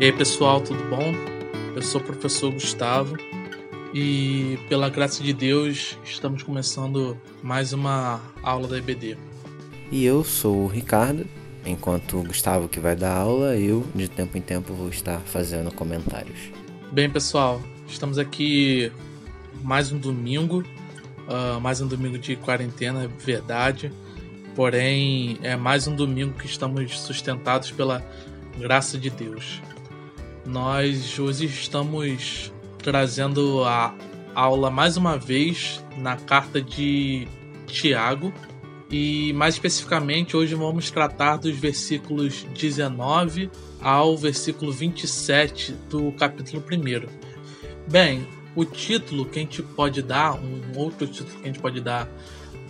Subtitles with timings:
[0.00, 1.12] E aí pessoal, tudo bom?
[1.74, 3.16] Eu sou o professor Gustavo
[3.92, 9.18] e pela graça de Deus estamos começando mais uma aula da EBD.
[9.90, 11.26] E eu sou o Ricardo,
[11.66, 15.74] enquanto o Gustavo que vai dar aula, eu de tempo em tempo vou estar fazendo
[15.74, 16.38] comentários.
[16.92, 18.92] Bem pessoal, estamos aqui
[19.64, 20.62] mais um domingo,
[21.26, 23.92] uh, mais um domingo de quarentena, é verdade.
[24.54, 28.00] Porém, é mais um domingo que estamos sustentados pela
[28.56, 29.60] graça de Deus.
[30.48, 33.94] Nós hoje estamos trazendo a
[34.34, 37.28] aula mais uma vez na carta de
[37.66, 38.32] Tiago
[38.90, 47.06] e mais especificamente hoje vamos tratar dos versículos 19 ao versículo 27 do capítulo 1.
[47.86, 51.82] Bem, o título que a gente pode dar, um outro título que a gente pode
[51.82, 52.08] dar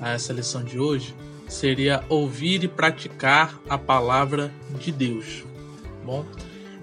[0.00, 1.14] a essa lição de hoje
[1.46, 5.44] seria ouvir e praticar a palavra de Deus.
[6.04, 6.26] Bom,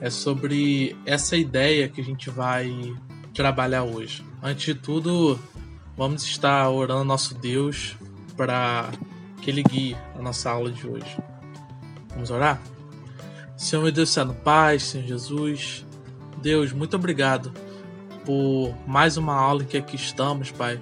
[0.01, 2.95] é sobre essa ideia que a gente vai
[3.33, 4.23] trabalhar hoje.
[4.41, 5.39] Antes de tudo,
[5.97, 7.95] vamos estar orando ao nosso Deus
[8.35, 8.89] para
[9.41, 11.17] que Ele guie a nossa aula de hoje.
[12.13, 12.61] Vamos orar?
[13.57, 15.85] Senhor meu Deus, Senhor Pai, Senhor Jesus,
[16.41, 17.51] Deus, muito obrigado
[18.25, 20.79] por mais uma aula em que aqui estamos, Pai,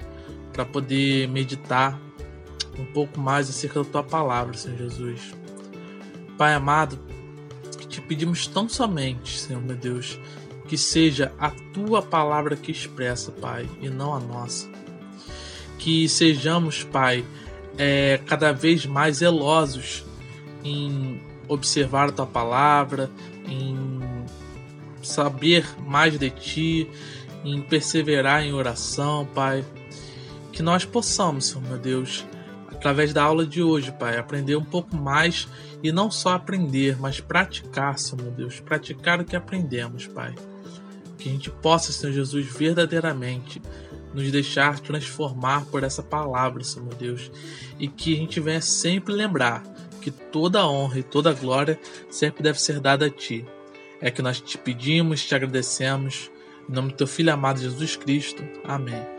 [0.52, 2.00] para poder meditar
[2.78, 5.36] um pouco mais acerca da tua palavra, Senhor Jesus.
[6.38, 7.00] Pai amado,
[7.94, 10.20] te pedimos tão somente, Senhor meu Deus,
[10.68, 14.68] que seja a tua palavra que expressa, Pai, e não a nossa.
[15.78, 17.24] Que sejamos, Pai,
[17.78, 20.04] é, cada vez mais zelosos
[20.64, 23.12] em observar a tua palavra,
[23.46, 24.00] em
[25.04, 26.90] saber mais de ti,
[27.46, 29.64] em perseverar em oração, Pai.
[30.52, 32.26] Que nós possamos, Senhor meu Deus,
[32.72, 35.48] através da aula de hoje, Pai, aprender um pouco mais
[35.84, 40.34] e não só aprender, mas praticar, Senhor Deus, praticar o que aprendemos, Pai.
[41.18, 43.62] Que a gente possa, Senhor Jesus, verdadeiramente
[44.14, 47.32] nos deixar transformar por essa palavra, Senhor Deus,
[47.80, 49.64] e que a gente venha sempre lembrar
[50.02, 53.46] que toda honra e toda glória sempre deve ser dada a Ti.
[54.00, 56.30] É que nós te pedimos, te agradecemos,
[56.70, 58.44] em nome do Teu Filho amado Jesus Cristo.
[58.64, 59.13] Amém.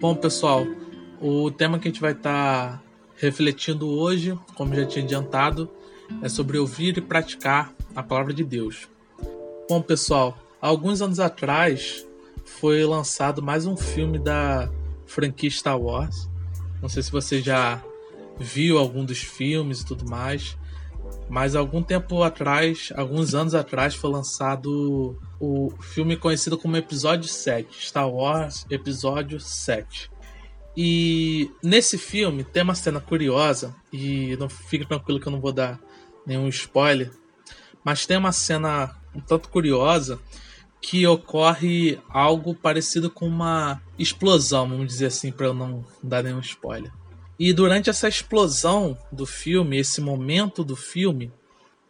[0.00, 0.66] Bom, pessoal,
[1.20, 2.82] o tema que a gente vai estar tá
[3.16, 5.70] refletindo hoje, como já tinha adiantado,
[6.22, 8.88] é sobre ouvir e praticar a palavra de Deus.
[9.68, 12.06] Bom, pessoal, alguns anos atrás
[12.46, 14.70] foi lançado mais um filme da
[15.04, 16.30] franquia Star Wars.
[16.80, 17.84] Não sei se você já
[18.38, 20.56] viu algum dos filmes e tudo mais,
[21.28, 27.86] mas algum tempo atrás, alguns anos atrás, foi lançado o filme conhecido como Episódio 7,
[27.86, 30.10] Star Wars Episódio 7.
[30.76, 35.52] E nesse filme tem uma cena curiosa, e não fique tranquilo que eu não vou
[35.52, 35.78] dar
[36.26, 37.10] nenhum spoiler,
[37.84, 40.18] mas tem uma cena um tanto curiosa
[40.80, 46.40] que ocorre algo parecido com uma explosão, vamos dizer assim, para eu não dar nenhum
[46.40, 46.90] spoiler.
[47.40, 51.32] E durante essa explosão do filme, esse momento do filme,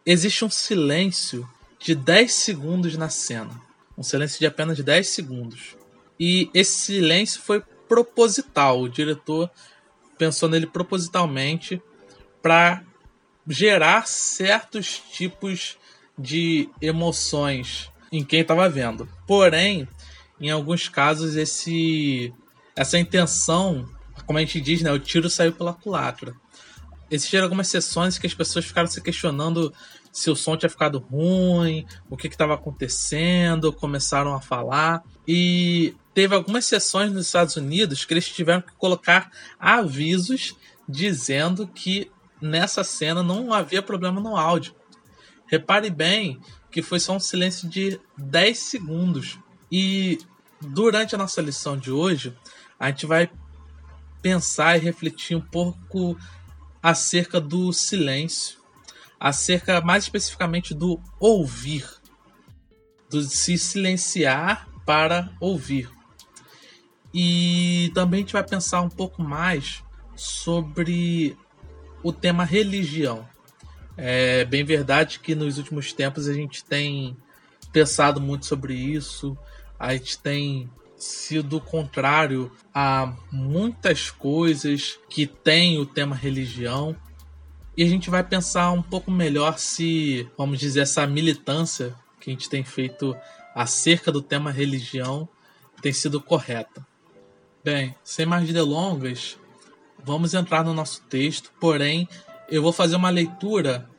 [0.05, 1.45] existe um silêncio
[1.77, 3.61] de 10 segundos na cena.
[3.97, 5.75] Um silêncio de apenas 10 segundos.
[6.17, 8.79] E esse silêncio foi proposital.
[8.79, 9.51] O diretor
[10.17, 11.81] pensou nele propositalmente
[12.41, 12.81] para
[13.45, 15.77] gerar certos tipos
[16.17, 19.05] de emoções em quem estava vendo.
[19.27, 19.85] Porém,
[20.39, 22.33] em alguns casos esse
[22.73, 23.85] essa intenção,
[24.31, 26.33] como a gente diz, né, o tiro saiu pela culatra.
[27.09, 29.73] Existiram algumas sessões que as pessoas ficaram se questionando
[30.09, 35.03] se o som tinha ficado ruim, o que estava acontecendo, começaram a falar.
[35.27, 40.55] E teve algumas sessões nos Estados Unidos que eles tiveram que colocar avisos
[40.87, 42.09] dizendo que
[42.41, 44.73] nessa cena não havia problema no áudio.
[45.45, 46.39] Repare bem
[46.71, 49.37] que foi só um silêncio de 10 segundos.
[49.69, 50.19] E
[50.61, 52.33] durante a nossa lição de hoje,
[52.79, 53.29] a gente vai
[54.21, 56.17] pensar e refletir um pouco
[56.81, 58.61] acerca do silêncio
[59.21, 61.87] acerca mais especificamente do ouvir,
[63.07, 65.87] do se silenciar para ouvir.
[67.13, 69.83] E também a gente vai pensar um pouco mais
[70.15, 71.37] sobre
[72.01, 73.29] o tema religião.
[73.95, 77.15] É bem verdade que nos últimos tempos a gente tem
[77.71, 79.37] pensado muito sobre isso,
[79.77, 80.67] a gente tem
[81.03, 86.95] sido contrário a muitas coisas que tem o tema religião
[87.75, 92.33] e a gente vai pensar um pouco melhor se, vamos dizer, essa militância que a
[92.33, 93.15] gente tem feito
[93.55, 95.27] acerca do tema religião
[95.81, 96.85] tem sido correta.
[97.63, 99.37] Bem, sem mais delongas,
[100.03, 102.07] vamos entrar no nosso texto, porém,
[102.49, 103.89] eu vou fazer uma leitura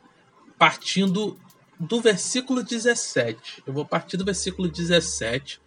[0.57, 1.37] partindo
[1.79, 3.63] do versículo 17.
[3.65, 5.59] Eu vou partir do versículo 17,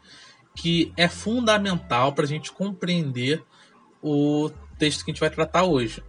[0.56, 3.44] que é fundamental para a gente compreender
[4.02, 6.02] o texto que a gente vai tratar hoje.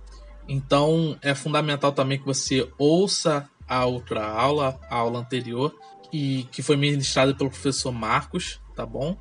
[0.48, 5.76] Então, é fundamental também que você ouça a outra aula, a aula anterior,
[6.12, 9.18] e que foi ministrada pelo professor Marcos, tá bom?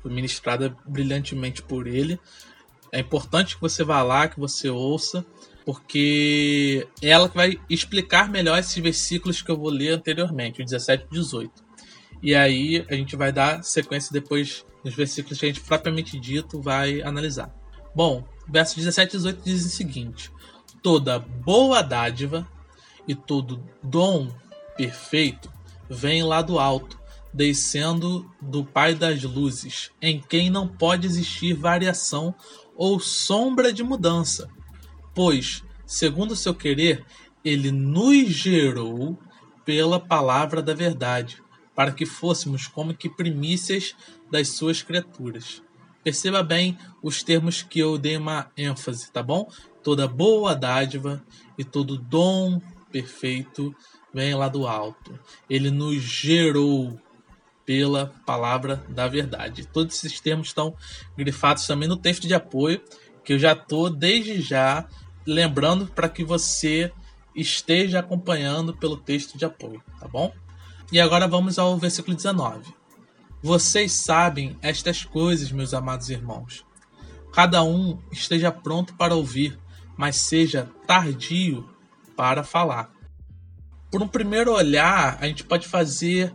[0.00, 2.18] Foi ministrada brilhantemente por ele.
[2.92, 5.26] É importante que você vá lá, que você ouça,
[5.64, 10.64] porque é ela que vai explicar melhor esses versículos que eu vou ler anteriormente, o
[10.64, 11.69] 17 e 18.
[12.22, 16.60] E aí a gente vai dar sequência depois nos versículos que a gente propriamente dito
[16.60, 17.54] vai analisar.
[17.94, 20.30] Bom, versos 17 e 18 dizem o seguinte:
[20.82, 22.46] Toda boa dádiva
[23.06, 24.28] e todo dom
[24.76, 25.50] perfeito
[25.88, 26.98] vem lá do alto,
[27.32, 32.34] descendo do Pai das luzes, em quem não pode existir variação
[32.76, 34.48] ou sombra de mudança.
[35.14, 37.04] Pois, segundo o seu querer,
[37.44, 39.18] ele nos gerou
[39.64, 41.42] pela palavra da verdade,
[41.80, 43.96] para que fôssemos como que primícias
[44.30, 45.62] das suas criaturas.
[46.04, 49.50] Perceba bem os termos que eu dei uma ênfase, tá bom?
[49.82, 51.24] Toda boa dádiva
[51.56, 52.60] e todo dom
[52.92, 53.74] perfeito
[54.12, 55.18] vem lá do alto.
[55.48, 57.00] Ele nos gerou
[57.64, 59.66] pela palavra da verdade.
[59.66, 60.76] Todos esses termos estão
[61.16, 62.82] grifados também no texto de apoio,
[63.24, 64.86] que eu já estou desde já
[65.26, 66.92] lembrando para que você
[67.34, 70.30] esteja acompanhando pelo texto de apoio, tá bom?
[70.92, 72.74] E agora vamos ao versículo 19.
[73.40, 76.66] Vocês sabem estas coisas, meus amados irmãos.
[77.32, 79.56] Cada um esteja pronto para ouvir,
[79.96, 81.68] mas seja tardio
[82.16, 82.90] para falar.
[83.88, 86.34] Por um primeiro olhar, a gente pode fazer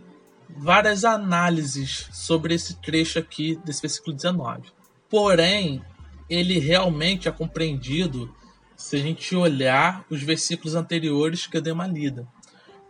[0.49, 4.71] várias análises sobre esse trecho aqui desse versículo 19.
[5.09, 5.83] Porém,
[6.29, 8.33] ele realmente é compreendido
[8.77, 12.25] se a gente olhar os versículos anteriores que eu dei uma lida.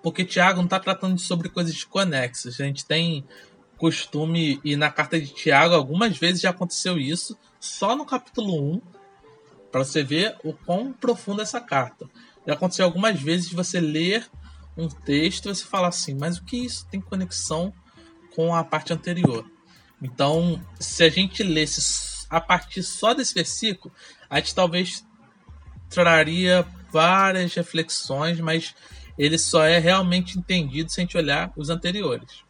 [0.06, 2.62] Porque Tiago não está tratando sobre coisas conexas.
[2.62, 3.26] A gente tem
[3.76, 8.82] costume, e na carta de Tiago, algumas vezes já aconteceu isso, só no capítulo 1,
[9.72, 12.08] para você ver o quão profunda é essa carta.
[12.46, 14.30] Já aconteceu algumas vezes você ler
[14.78, 17.74] um texto e você falar assim, mas o que isso tem conexão
[18.36, 19.44] com a parte anterior?
[20.00, 23.92] Então, se a gente lesse a partir só desse versículo,
[24.30, 25.04] a gente talvez
[25.90, 28.76] traria várias reflexões, mas
[29.18, 32.44] ele só é realmente entendido se a gente olhar os anteriores.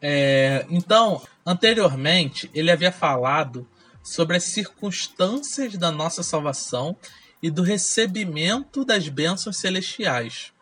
[0.00, 3.66] É, então, anteriormente, ele havia falado
[4.02, 6.96] sobre as circunstâncias da nossa salvação
[7.42, 10.52] e do recebimento das bênçãos celestiais,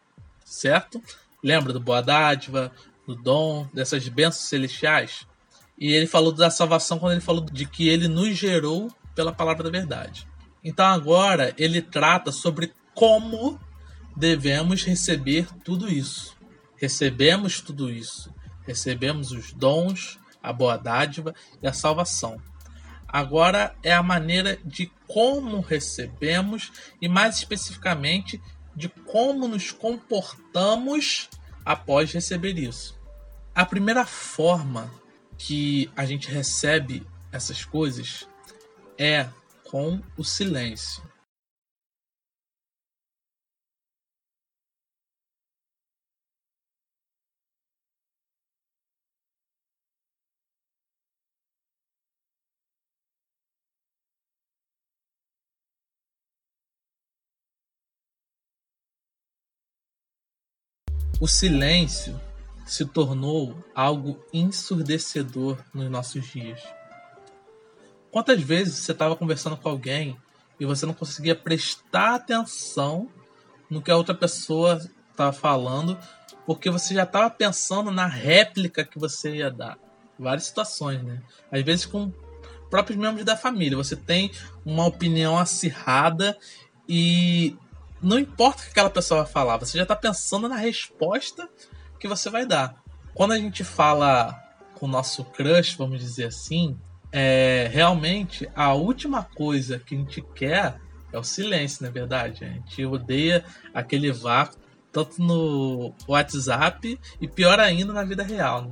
[0.44, 1.02] certo?
[1.42, 2.72] Lembra do boa dádiva,
[3.06, 5.26] do dom, dessas bênçãos celestiais?
[5.78, 9.64] E ele falou da salvação quando ele falou de que ele nos gerou pela palavra
[9.64, 10.26] da verdade.
[10.64, 13.58] Então agora ele trata sobre como
[14.18, 16.36] devemos receber tudo isso.
[16.76, 18.32] Recebemos tudo isso
[18.68, 22.38] recebemos os dons, a boa dádiva e a salvação.
[23.08, 26.70] Agora é a maneira de como recebemos
[27.00, 28.40] e, mais especificamente,
[28.76, 31.30] de como nos comportamos
[31.64, 33.00] após receber isso.
[33.54, 34.92] A primeira forma
[35.38, 38.28] que a gente recebe essas coisas
[38.98, 39.26] é
[39.64, 41.02] com o silêncio.
[61.20, 62.20] O silêncio
[62.64, 66.62] se tornou algo ensurdecedor nos nossos dias.
[68.12, 70.16] Quantas vezes você estava conversando com alguém
[70.60, 73.08] e você não conseguia prestar atenção
[73.68, 75.98] no que a outra pessoa estava falando,
[76.46, 79.76] porque você já estava pensando na réplica que você ia dar?
[80.16, 81.20] Várias situações, né?
[81.50, 82.12] Às vezes com
[82.70, 83.76] próprios membros da família.
[83.76, 84.30] Você tem
[84.64, 86.38] uma opinião acirrada
[86.88, 87.56] e
[88.02, 91.48] não importa o que aquela pessoa vai falar, você já está pensando na resposta
[91.98, 92.82] que você vai dar.
[93.14, 94.38] Quando a gente fala
[94.74, 96.78] com o nosso crush, vamos dizer assim,
[97.10, 100.80] é, realmente a última coisa que a gente quer
[101.12, 102.44] é o silêncio, na é verdade.
[102.44, 104.58] A gente odeia aquele vácuo,
[104.92, 108.62] tanto no WhatsApp e pior ainda na vida real.
[108.62, 108.70] Né?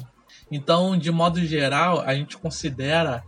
[0.50, 3.24] Então, de modo geral, a gente considera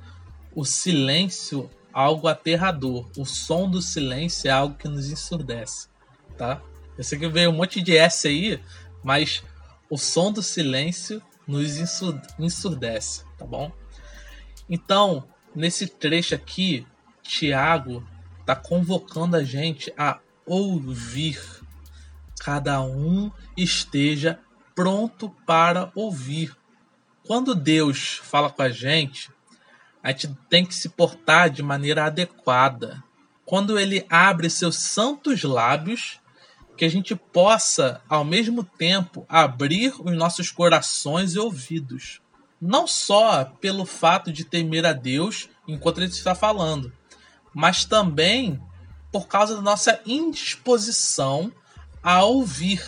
[0.54, 3.10] o silêncio algo aterrador.
[3.16, 5.88] O som do silêncio é algo que nos ensurdece,
[6.36, 6.62] tá?
[6.96, 8.62] Eu sei que veio um monte de S aí,
[9.02, 9.42] mas
[9.90, 11.76] o som do silêncio nos
[12.38, 13.72] ensurdece, tá bom?
[14.70, 16.86] Então, nesse trecho aqui,
[17.20, 18.06] Tiago
[18.38, 21.40] está convocando a gente a ouvir.
[22.38, 24.38] Cada um esteja
[24.72, 26.56] pronto para ouvir.
[27.26, 29.32] Quando Deus fala com a gente,
[30.08, 33.04] a gente tem que se portar de maneira adequada.
[33.44, 36.18] Quando ele abre seus santos lábios,
[36.78, 42.22] que a gente possa, ao mesmo tempo, abrir os nossos corações e ouvidos.
[42.58, 46.90] Não só pelo fato de temer a Deus enquanto ele está falando,
[47.52, 48.58] mas também
[49.12, 51.52] por causa da nossa indisposição
[52.02, 52.82] a ouvir.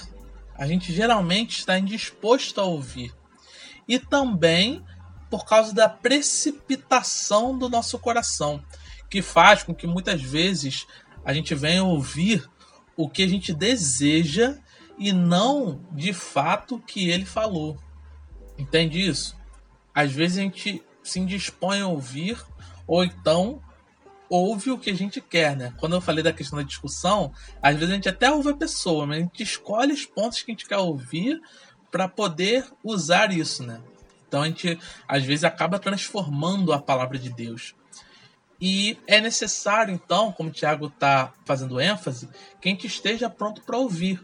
[0.57, 3.15] A gente geralmente está indisposto a ouvir.
[3.87, 4.83] E também
[5.31, 8.63] por causa da precipitação do nosso coração,
[9.09, 10.87] que faz com que muitas vezes
[11.25, 12.51] a gente venha ouvir
[12.97, 14.59] o que a gente deseja
[14.99, 17.79] e não de fato o que ele falou.
[18.59, 19.37] Entende isso?
[19.95, 22.39] Às vezes a gente se indispõe a ouvir,
[22.87, 23.63] ou então
[24.29, 25.73] ouve o que a gente quer, né?
[25.79, 27.33] Quando eu falei da questão da discussão,
[27.63, 30.51] às vezes a gente até ouve a pessoa, mas a gente escolhe os pontos que
[30.51, 31.41] a gente quer ouvir
[31.91, 33.81] para poder usar isso, né?
[34.31, 37.75] Então a gente às vezes acaba transformando a palavra de Deus.
[38.61, 42.29] E é necessário, então, como o Tiago está fazendo ênfase,
[42.61, 44.23] que a gente esteja pronto para ouvir.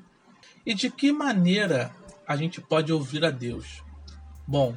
[0.65, 1.91] E de que maneira
[2.27, 3.83] a gente pode ouvir a Deus?
[4.47, 4.77] Bom,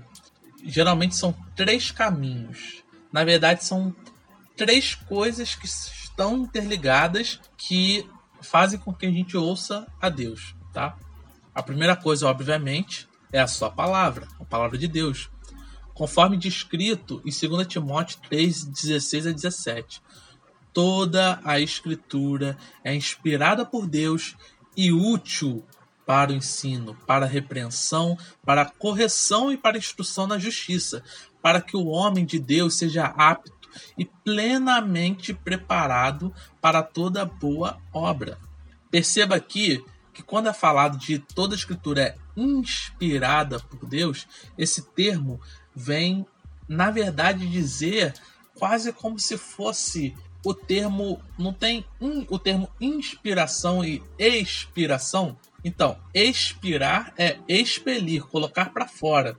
[0.63, 2.83] geralmente são três caminhos.
[3.11, 3.95] Na verdade, são
[4.55, 8.09] três coisas que estão interligadas que
[8.41, 10.97] fazem com que a gente ouça a Deus, tá?
[11.53, 15.29] A primeira coisa, obviamente, é a sua palavra, a palavra de Deus
[15.99, 20.01] conforme descrito em 2 Timóteo 3, 16 a 17.
[20.71, 24.37] Toda a Escritura é inspirada por Deus
[24.77, 25.61] e útil
[26.05, 31.03] para o ensino, para a repreensão, para a correção e para a instrução na justiça,
[31.41, 38.39] para que o homem de Deus seja apto e plenamente preparado para toda boa obra.
[38.89, 39.83] Perceba aqui
[40.13, 44.27] que quando é falado de toda a escritura é inspirada por Deus,
[44.57, 45.39] esse termo
[45.75, 46.25] vem,
[46.67, 48.13] na verdade, dizer
[48.55, 50.15] quase como se fosse
[50.45, 51.21] o termo.
[51.37, 55.37] Não tem in, o termo inspiração e expiração?
[55.63, 59.37] Então, expirar é expelir, colocar para fora.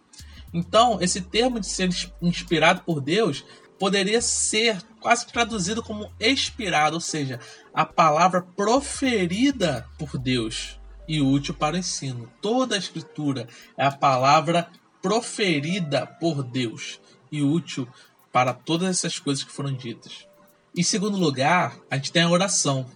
[0.53, 1.89] Então, esse termo de ser
[2.21, 3.45] inspirado por Deus
[3.79, 7.41] poderia ser quase traduzido como expirado, ou seja,
[7.73, 10.80] a palavra proferida por Deus
[11.11, 12.31] e útil para o ensino.
[12.41, 14.69] Toda a escritura é a palavra
[15.03, 17.01] proferida por Deus
[17.33, 17.89] e útil
[18.31, 20.29] para todas essas coisas que foram ditas.
[20.77, 22.87] Em segundo lugar, a gente tem a oração.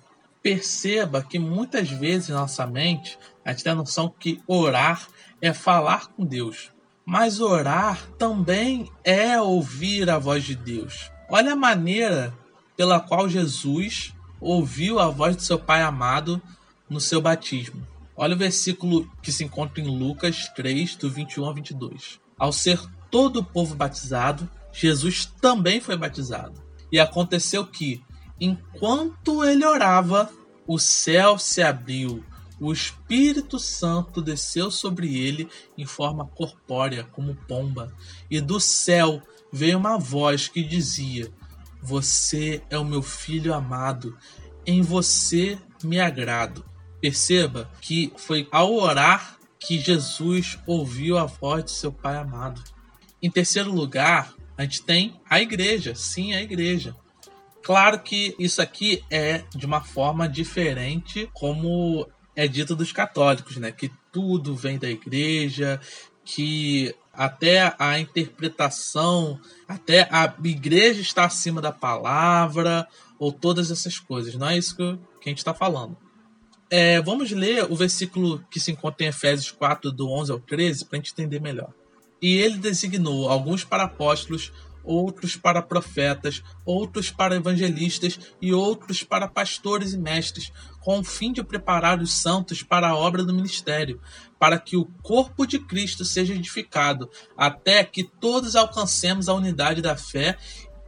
[0.40, 5.08] Perceba que muitas vezes na nossa mente a gente tem a noção que orar
[5.42, 6.70] é falar com Deus.
[7.04, 11.10] Mas orar também é ouvir a voz de Deus.
[11.28, 12.32] Olha a maneira
[12.76, 16.40] pela qual Jesus ouviu a voz do seu Pai amado
[16.88, 17.93] no seu batismo.
[18.16, 22.20] Olha o versículo que se encontra em Lucas 3, do 21 ao 22.
[22.38, 22.80] Ao ser
[23.10, 26.62] todo o povo batizado, Jesus também foi batizado.
[26.90, 28.02] E aconteceu que,
[28.40, 30.30] enquanto ele orava,
[30.66, 32.24] o céu se abriu,
[32.60, 37.92] o Espírito Santo desceu sobre ele em forma corpórea, como pomba,
[38.30, 39.20] e do céu
[39.52, 41.32] veio uma voz que dizia:
[41.82, 44.16] Você é o meu filho amado,
[44.64, 46.64] em você me agrado.
[47.04, 52.64] Perceba que foi ao orar que Jesus ouviu a voz de seu Pai amado.
[53.22, 55.94] Em terceiro lugar, a gente tem a igreja.
[55.94, 56.96] Sim, a igreja.
[57.62, 63.70] Claro que isso aqui é de uma forma diferente, como é dito dos católicos, né?
[63.70, 65.78] Que tudo vem da igreja,
[66.24, 74.36] que até a interpretação, até a igreja está acima da palavra, ou todas essas coisas.
[74.36, 76.02] Não é isso que a gente está falando.
[76.76, 80.84] É, vamos ler o versículo que se encontra em Efésios 4, do 11 ao 13,
[80.84, 81.72] para a gente entender melhor.
[82.20, 84.52] E ele designou alguns para apóstolos,
[84.82, 90.50] outros para profetas, outros para evangelistas e outros para pastores e mestres,
[90.80, 94.00] com o fim de preparar os santos para a obra do ministério,
[94.36, 99.96] para que o corpo de Cristo seja edificado, até que todos alcancemos a unidade da
[99.96, 100.36] fé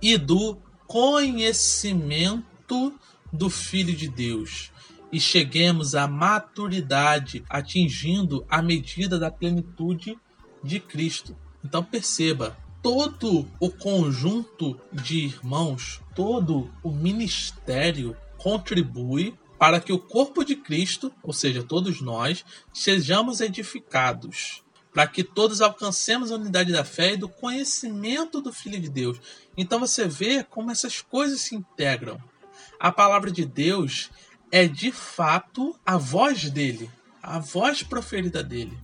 [0.02, 2.92] e do conhecimento
[3.32, 4.74] do Filho de Deus
[5.12, 10.18] e cheguemos à maturidade, atingindo a medida da plenitude
[10.62, 11.36] de Cristo.
[11.64, 20.44] Então perceba, todo o conjunto de irmãos, todo o ministério contribui para que o corpo
[20.44, 26.84] de Cristo, ou seja, todos nós, sejamos edificados, para que todos alcancemos a unidade da
[26.84, 29.18] fé e do conhecimento do Filho de Deus.
[29.56, 32.18] Então você vê como essas coisas se integram.
[32.78, 34.10] A palavra de Deus
[34.50, 36.90] é de fato a voz dele,
[37.22, 38.76] a voz proferida dele.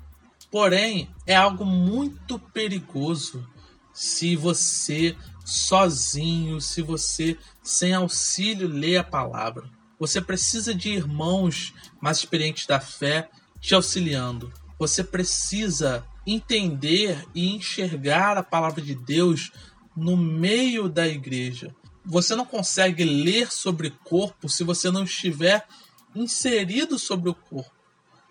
[0.50, 3.46] Porém, é algo muito perigoso
[3.92, 9.68] se você sozinho, se você sem auxílio lê a palavra.
[9.98, 14.52] Você precisa de irmãos mais experientes da fé te auxiliando.
[14.78, 19.52] Você precisa entender e enxergar a palavra de Deus
[19.96, 21.74] no meio da igreja.
[22.04, 25.66] Você não consegue ler sobre corpo se você não estiver
[26.14, 27.70] inserido sobre o corpo.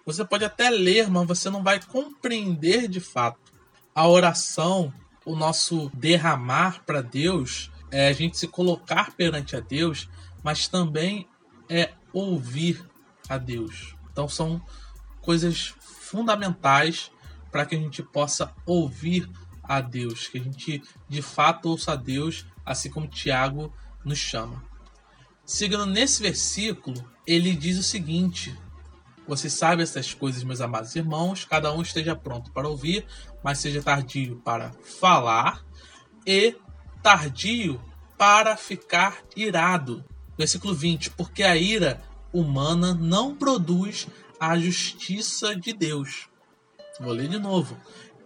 [0.06, 3.40] Você pode até ler, mas você não vai compreender de fato.
[3.94, 4.94] A oração,
[5.26, 10.10] o nosso derramar para Deus, é a gente se colocar perante a Deus,
[10.44, 11.28] mas também
[11.70, 12.84] é ouvir
[13.30, 13.96] a Deus.
[14.12, 14.62] Então são
[15.22, 17.12] coisas fundamentais
[17.52, 19.30] para que a gente possa ouvir
[19.64, 24.64] a Deus, que a gente de fato ouça a Deus, assim como Tiago nos chama.
[25.46, 28.58] Seguindo nesse versículo, ele diz o seguinte:
[29.28, 33.06] Você sabe essas coisas, meus amados irmãos, cada um esteja pronto para ouvir,
[33.44, 35.66] mas seja tardio para falar
[36.26, 36.56] e
[37.02, 37.82] tardio
[38.18, 40.06] para ficar irado.
[40.38, 42.02] Versículo 20: Porque a ira
[42.32, 44.08] humana não produz
[44.40, 46.30] a justiça de Deus.
[47.00, 47.78] Vou ler de novo.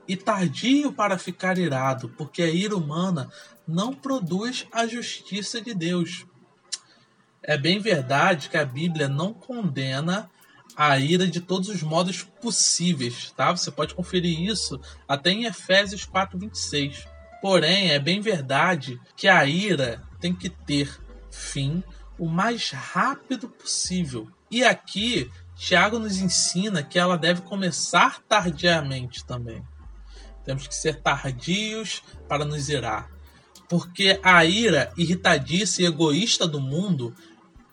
[0.07, 3.29] E tardio para ficar irado, porque a ira humana
[3.67, 6.25] não produz a justiça de Deus.
[7.41, 10.29] É bem verdade que a Bíblia não condena
[10.75, 13.51] a ira de todos os modos possíveis, tá?
[13.55, 17.07] Você pode conferir isso até em Efésios 4:26.
[17.41, 20.99] Porém, é bem verdade que a ira tem que ter
[21.31, 21.83] fim
[22.17, 24.27] o mais rápido possível.
[24.49, 29.63] E aqui, Tiago nos ensina que ela deve começar tardiamente também.
[30.45, 33.09] Temos que ser tardios para nos irar.
[33.67, 37.15] Porque a ira irritadiça e egoísta do mundo,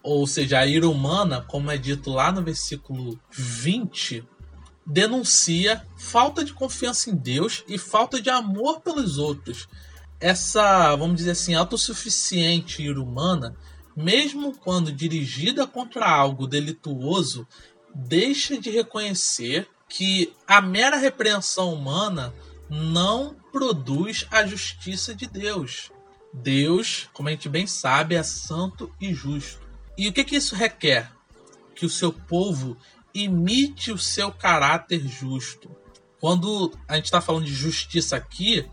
[0.03, 4.25] ou seja, a ira humana, como é dito lá no versículo 20,
[4.87, 9.69] denuncia falta de confiança em Deus e falta de amor pelos outros.
[10.19, 13.55] Essa, vamos dizer assim, autossuficiente ira humana
[13.97, 17.47] mesmo quando dirigida contra algo delituoso,
[17.95, 22.33] deixa de reconhecer que a mera repreensão humana
[22.73, 25.93] não produz a justiça de Deus.
[26.33, 29.61] Deus, como a gente bem sabe, é santo e justo.
[29.99, 31.13] E o que, que isso requer?
[31.75, 32.79] Que o seu povo
[33.13, 35.71] imite o seu caráter justo.
[36.19, 38.67] Quando a gente está falando de justiça aqui,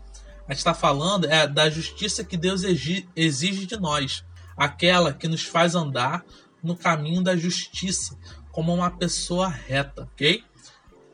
[0.48, 4.24] a gente está falando é da justiça que Deus exige de nós
[4.56, 6.24] aquela que nos faz andar
[6.62, 8.18] no caminho da justiça,
[8.50, 10.42] como uma pessoa reta, ok?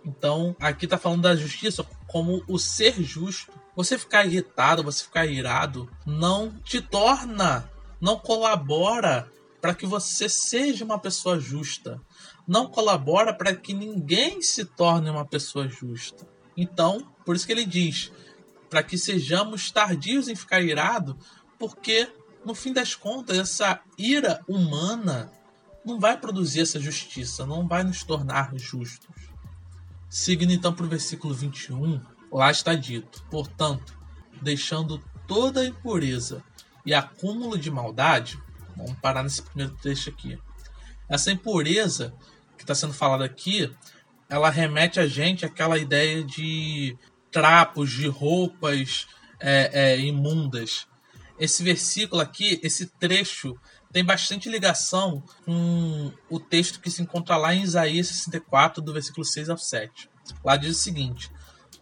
[0.04, 3.52] Então, aqui está falando da justiça como o ser justo.
[3.74, 10.84] Você ficar irritado, você ficar irado, não te torna, não colabora para que você seja
[10.84, 12.00] uma pessoa justa.
[12.46, 16.26] Não colabora para que ninguém se torne uma pessoa justa.
[16.56, 18.12] Então, por isso que ele diz:
[18.70, 21.18] para que sejamos tardios em ficar irado,
[21.58, 22.08] porque
[22.44, 25.32] no fim das contas, essa ira humana
[25.84, 29.25] não vai produzir essa justiça, não vai nos tornar justos.
[30.08, 32.00] Seguindo então para o versículo 21,
[32.32, 33.98] lá está dito: Portanto,
[34.40, 36.42] deixando toda a impureza
[36.84, 38.38] e acúmulo de maldade,
[38.76, 40.38] vamos parar nesse primeiro trecho aqui.
[41.08, 42.14] Essa impureza
[42.56, 43.72] que está sendo falada aqui,
[44.28, 46.96] ela remete a gente àquela ideia de
[47.30, 49.06] trapos, de roupas
[49.40, 50.86] é, é, imundas
[51.38, 53.58] esse versículo aqui, esse trecho,
[53.96, 59.24] tem bastante ligação com o texto que se encontra lá em Isaías 64, do versículo
[59.24, 60.10] 6 ao 7.
[60.44, 61.32] Lá diz o seguinte: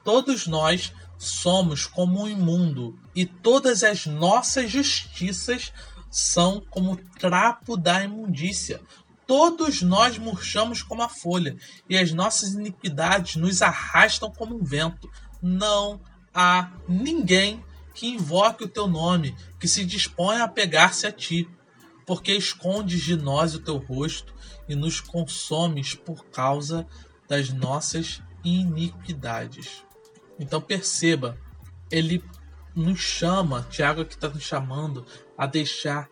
[0.05, 5.73] Todos nós somos como um imundo, e todas as nossas justiças
[6.09, 8.81] são como trapo da imundícia.
[9.27, 11.57] Todos nós murchamos como a folha,
[11.91, 15.11] e as nossas iniquidades nos arrastam como um vento.
[15.43, 16.01] Não
[16.33, 21.49] há ninguém que invoque o teu nome, que se disponha a pegar-se a ti,
[22.07, 24.35] porque escondes de nós o teu rosto
[24.69, 26.87] e nos consomes por causa
[27.29, 29.85] das nossas iniquidades.
[30.39, 31.39] Então perceba,
[31.91, 32.23] ele
[32.75, 35.07] nos chama, Tiago aqui está nos chamando
[35.39, 36.09] a deixar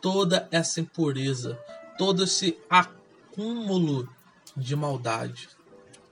[0.00, 1.58] toda essa impureza,
[1.98, 4.08] todo esse acúmulo
[4.56, 5.48] de maldade.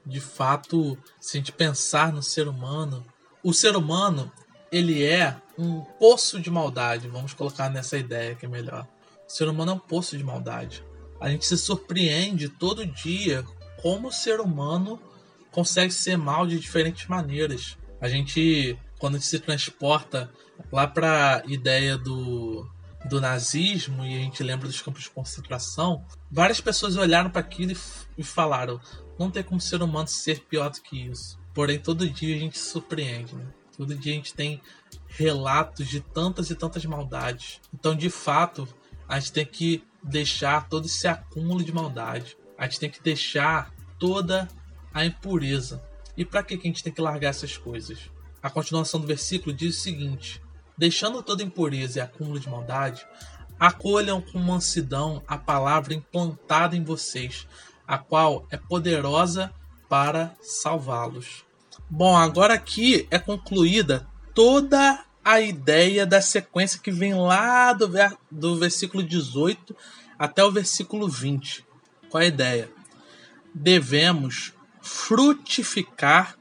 [0.05, 3.05] De fato, se a gente pensar no ser humano,
[3.43, 4.31] o ser humano
[4.71, 7.09] ele é um poço de maldade.
[7.09, 8.87] Vamos colocar nessa ideia que é melhor.
[9.35, 10.85] Ser humano é um poço de maldade.
[11.21, 13.45] A gente se surpreende todo dia
[13.83, 15.03] como o ser humano
[15.51, 17.77] consegue ser mal de diferentes maneiras.
[18.01, 20.31] A gente, quando a gente se transporta
[20.71, 22.65] lá para a ideia do,
[23.07, 27.73] do nazismo e a gente lembra dos campos de concentração, várias pessoas olharam para aquilo
[27.73, 27.77] e,
[28.19, 28.81] e falaram:
[29.19, 31.41] não tem como ser humano ser pior do que isso.
[31.53, 33.47] Porém, todo dia a gente se surpreende, né?
[33.77, 34.63] Todo dia a gente tem
[35.09, 37.61] relatos de tantas e tantas maldades.
[37.75, 38.69] Então, de fato,
[39.09, 42.37] a gente tem que deixar todo esse acúmulo de maldade.
[42.57, 44.49] A gente tem que deixar toda
[44.93, 45.83] a impureza.
[46.17, 48.11] E para que a gente tem que largar essas coisas?
[48.43, 50.41] A continuação do versículo diz o seguinte:
[50.77, 53.07] Deixando toda impureza e acúmulo de maldade,
[53.59, 57.47] acolham com mansidão a palavra implantada em vocês,
[57.87, 59.53] a qual é poderosa
[59.89, 61.45] para salvá-los.
[61.89, 68.17] Bom, agora aqui é concluída toda a ideia da sequência que vem lá do, ver,
[68.31, 69.75] do versículo 18
[70.19, 71.65] até o versículo 20.
[72.11, 72.71] Qual a ideia?
[73.55, 76.37] Devemos frutificar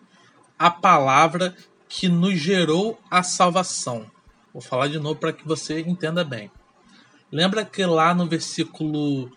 [0.59, 1.55] a palavra
[1.87, 4.11] que nos gerou a salvação.
[4.51, 6.51] Vou falar de novo para que você entenda bem.
[7.31, 9.31] Lembra que lá no versículo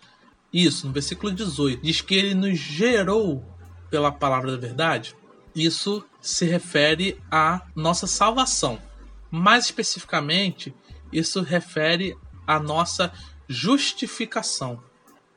[0.53, 3.45] isso, no versículo 18, diz que ele nos gerou
[3.91, 5.15] pela palavra da verdade?
[5.55, 8.79] Isso se refere à nossa salvação.
[9.31, 10.75] Mais especificamente,
[11.13, 13.13] isso refere à nossa
[13.49, 14.83] justificação.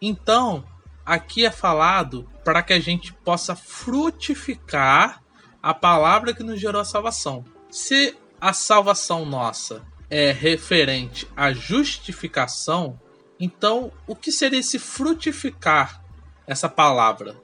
[0.02, 0.63] Então,
[1.06, 5.21] aqui é falado para que a gente possa frutificar
[5.62, 7.43] a palavra que nos gerou a salvação.
[7.69, 12.99] Se a salvação nossa é referente à justificação,
[13.39, 16.04] então o que seria esse frutificar
[16.47, 17.36] essa palavra?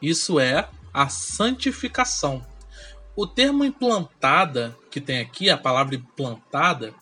[0.00, 2.46] Isso é a santificação.
[3.16, 6.92] O termo implantada, que tem aqui, a palavra implantada,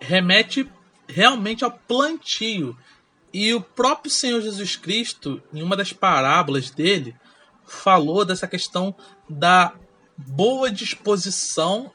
[0.00, 0.68] remete
[1.08, 2.76] realmente ao plantio.
[3.32, 7.14] E o próprio Senhor Jesus Cristo, em uma das parábolas dele,
[7.64, 8.94] falou dessa questão
[9.28, 9.72] da
[10.16, 11.92] boa disposição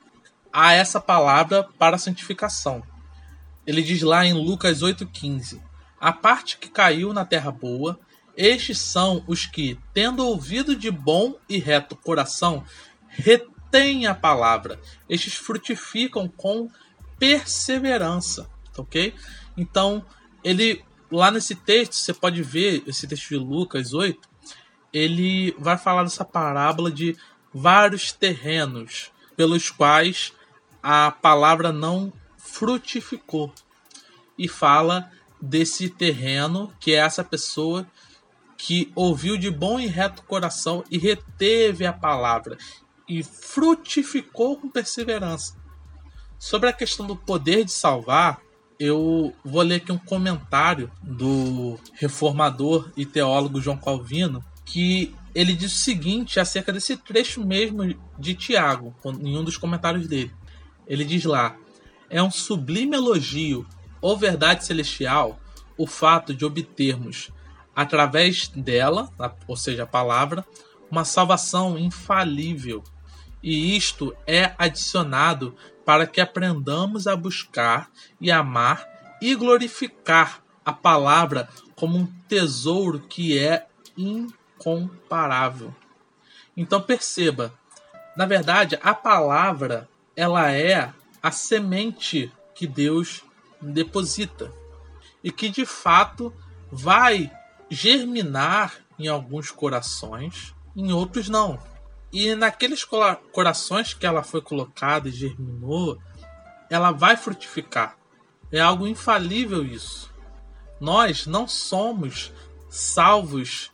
[0.52, 2.84] a essa palavra para santificação.
[3.66, 5.60] Ele diz lá em Lucas 8,15:
[6.00, 8.00] A parte que caiu na terra boa,
[8.36, 12.63] estes são os que, tendo ouvido de bom e reto coração,
[13.13, 14.80] retêm a palavra.
[15.10, 16.69] Estes frutificam com
[17.17, 18.49] perseverança.
[18.78, 19.13] Ok?
[19.56, 20.06] Então,
[20.43, 24.28] ele lá nesse texto, você pode ver esse texto de Lucas 8,
[24.91, 27.15] ele vai falar dessa parábola de
[27.54, 30.34] vários terrenos pelos quais
[30.82, 33.54] a palavra não frutificou.
[34.38, 37.88] E fala desse terreno que é essa pessoa
[38.58, 42.58] que ouviu de bom e reto coração e reteve a palavra
[43.08, 45.56] e frutificou com perseverança.
[46.38, 48.42] Sobre a questão do poder de salvar,
[48.80, 55.74] eu vou ler aqui um comentário do reformador e teólogo João Calvino, que ele diz
[55.74, 60.34] o seguinte acerca desse trecho mesmo de Tiago, em um dos comentários dele.
[60.86, 61.56] Ele diz lá:
[62.10, 63.66] é um sublime elogio
[64.02, 65.39] ou verdade celestial
[65.78, 67.32] o fato de obtermos,
[67.76, 69.10] através dela,
[69.48, 70.46] ou seja, a palavra,
[70.92, 72.84] uma salvação infalível.
[73.43, 75.53] E isto é adicionado
[75.86, 78.88] para que aprendamos a buscar e amar
[79.21, 85.75] e glorificar a palavra como um tesouro que é incomparável.
[86.56, 87.53] Então perceba,
[88.15, 93.23] na verdade, a palavra ela é a semente que Deus
[93.62, 94.51] deposita
[95.23, 96.34] e que de fato
[96.71, 97.32] vai
[97.69, 101.60] germinar em alguns corações, em outros não.
[102.13, 105.97] E naqueles corações que ela foi colocada e germinou,
[106.69, 107.97] ela vai frutificar.
[108.52, 110.12] É algo infalível isso.
[110.80, 112.32] Nós não somos
[112.69, 113.71] salvos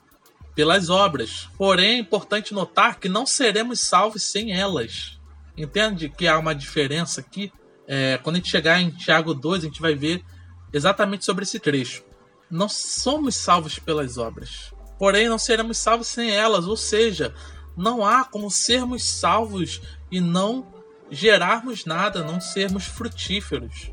[0.55, 1.49] pelas obras.
[1.57, 5.19] Porém, é importante notar que não seremos salvos sem elas.
[5.57, 7.51] Entende que há uma diferença aqui?
[7.85, 10.23] É, quando a gente chegar em Tiago 2, a gente vai ver
[10.71, 12.03] exatamente sobre esse trecho.
[12.49, 17.33] Não somos salvos pelas obras, porém não seremos salvos sem elas, ou seja,
[17.79, 20.67] não há como sermos salvos e não
[21.09, 23.89] gerarmos nada, não sermos frutíferos.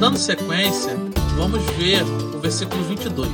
[0.00, 0.96] Dando sequência,
[1.36, 3.28] vamos ver versículo 22.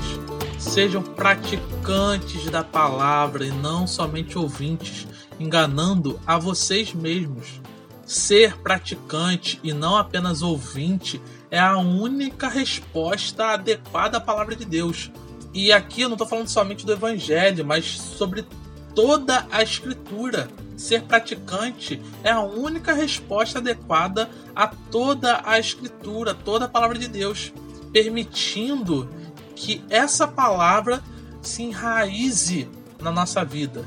[0.59, 5.07] Sejam praticantes da palavra e não somente ouvintes,
[5.39, 7.61] enganando a vocês mesmos.
[8.07, 11.21] ser praticante e não apenas ouvinte
[11.51, 15.11] é a única resposta adequada à palavra de Deus.
[15.53, 18.47] E aqui eu não estou falando somente do Evangelho, mas sobre
[18.95, 20.49] toda a Escritura.
[20.75, 27.09] Ser praticante é a única resposta adequada a toda a Escritura, toda a palavra de
[27.09, 27.53] Deus,
[27.93, 29.09] permitindo
[29.55, 31.03] que essa palavra
[31.41, 32.69] se enraize
[33.01, 33.85] na nossa vida.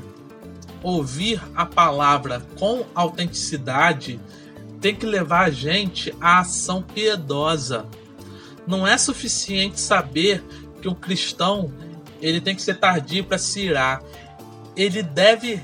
[0.82, 4.20] Ouvir a palavra com autenticidade
[4.80, 7.86] tem que levar a gente à ação piedosa.
[8.66, 10.42] Não é suficiente saber
[10.80, 11.72] que um cristão
[12.20, 14.02] ele tem que ser tardio para se irar.
[14.76, 15.60] Ele deve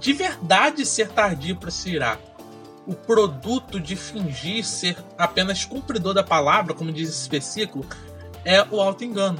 [0.00, 2.18] de verdade ser tardio para se irar.
[2.86, 7.86] O produto de fingir ser apenas cumpridor da palavra, como diz esse versículo,
[8.44, 9.38] é o auto-engano.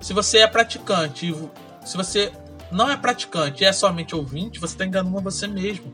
[0.00, 1.34] Se você é praticante,
[1.84, 2.32] se você
[2.70, 5.92] não é praticante é somente ouvinte, você está enganando você mesmo.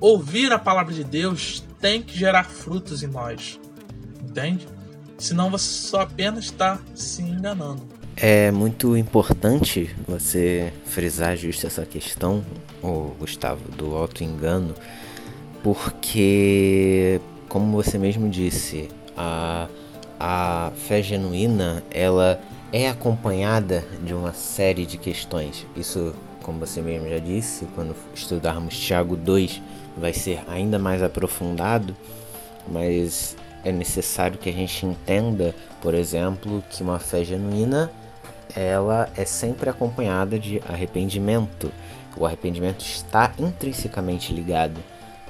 [0.00, 3.58] Ouvir a palavra de Deus tem que gerar frutos em nós.
[4.22, 4.68] Entende?
[5.18, 7.82] Senão você só apenas está se enganando.
[8.16, 12.44] É muito importante você frisar justo essa questão,
[13.18, 14.74] Gustavo, do auto-engano,
[15.62, 19.68] porque, como você mesmo disse, a,
[20.18, 22.40] a fé genuína ela
[22.72, 25.66] é acompanhada de uma série de questões.
[25.76, 29.60] Isso, como você mesmo já disse, quando estudarmos Tiago 2,
[29.96, 31.96] vai ser ainda mais aprofundado,
[32.70, 37.90] mas é necessário que a gente entenda, por exemplo, que uma fé genuína
[38.54, 41.70] ela é sempre acompanhada de arrependimento.
[42.16, 44.80] O arrependimento está intrinsecamente ligado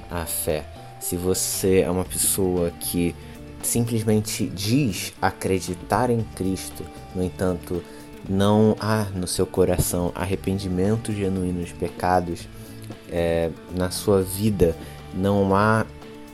[0.09, 0.65] à fé.
[0.99, 3.15] Se você é uma pessoa que
[3.61, 6.83] simplesmente diz acreditar em Cristo,
[7.15, 7.83] no entanto,
[8.27, 12.47] não há no seu coração arrependimento genuíno de pecados,
[13.09, 14.75] é, na sua vida
[15.13, 15.85] não há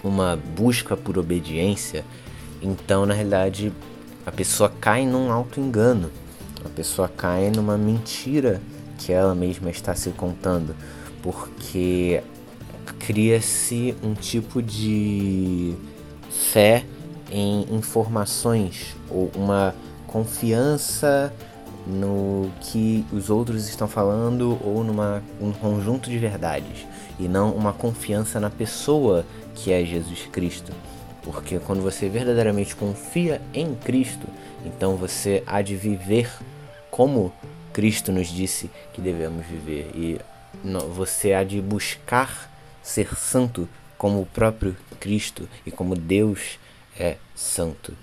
[0.03, 2.03] uma busca por obediência,
[2.61, 3.71] então na realidade
[4.25, 6.11] a pessoa cai num auto-engano,
[6.63, 8.61] a pessoa cai numa mentira
[8.97, 10.75] que ela mesma está se contando,
[11.21, 12.21] porque
[12.93, 15.75] cria-se um tipo de
[16.29, 16.85] fé
[17.31, 19.73] em informações ou uma
[20.07, 21.33] confiança
[21.85, 26.85] no que os outros estão falando ou numa um conjunto de verdades
[27.19, 30.71] e não uma confiança na pessoa que é Jesus Cristo.
[31.23, 34.27] Porque quando você verdadeiramente confia em Cristo,
[34.65, 36.29] então você há de viver
[36.91, 37.33] como
[37.73, 40.19] Cristo nos disse que devemos viver e
[40.93, 42.49] você há de buscar
[42.85, 43.67] ser santo
[43.97, 46.59] como o próprio Cristo e como Deus
[46.97, 47.97] é santo.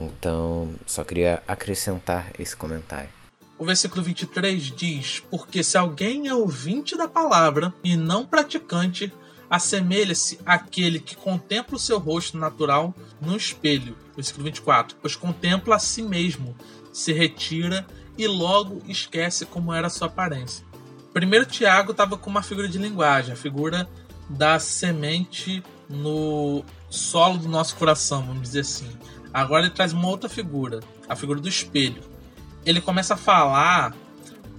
[0.00, 3.10] Então, só queria acrescentar esse comentário.
[3.58, 9.12] O versículo 23 diz: Porque se alguém é ouvinte da palavra e não praticante,
[9.50, 13.96] assemelha-se àquele que contempla o seu rosto natural no espelho.
[14.14, 16.56] Versículo 24: Pois contempla a si mesmo,
[16.92, 17.84] se retira
[18.16, 20.64] e logo esquece como era sua aparência.
[21.12, 23.88] Primeiro Tiago estava com uma figura de linguagem, a figura
[24.30, 28.88] da semente no solo do nosso coração, vamos dizer assim.
[29.32, 32.10] Agora ele traz uma outra figura, a figura do espelho
[32.64, 33.94] ele começa a falar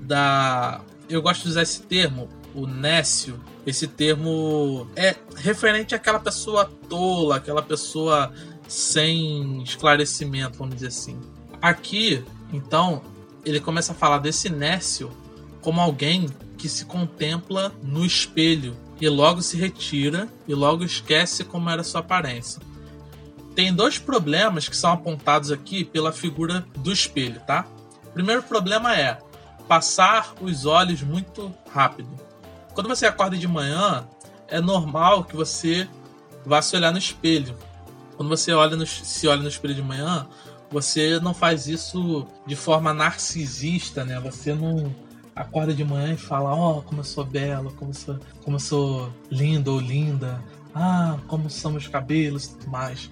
[0.02, 0.82] da.
[1.10, 3.40] Eu gosto de usar esse termo, o nécio.
[3.66, 8.34] Esse termo é referente àquela pessoa tola, aquela pessoa
[8.68, 11.20] sem esclarecimento, vamos dizer assim.
[11.62, 13.04] Aqui, então,
[13.46, 15.12] ele começa a falar desse nécio
[15.62, 21.70] como alguém que se contempla no espelho e logo se retira e logo esquece como
[21.70, 22.62] era sua aparência.
[23.56, 27.66] Tem dois problemas que são apontados aqui pela figura do espelho, tá?
[28.06, 29.18] O primeiro problema é
[29.68, 32.10] passar os olhos muito rápido.
[32.74, 34.08] Quando você acorda de manhã,
[34.48, 35.90] é normal que você
[36.46, 37.58] vá se olhar no espelho.
[38.16, 40.28] Quando você olha no, se olha no espelho de manhã,
[40.70, 44.20] você não faz isso de forma narcisista, né?
[44.20, 44.94] Você não
[45.42, 48.56] acorda de manhã e fala: Ó, oh, como eu sou bela, como eu sou, como
[48.56, 50.42] eu sou lindo ou linda,
[50.74, 53.10] ah, como são meus cabelos e tudo mais.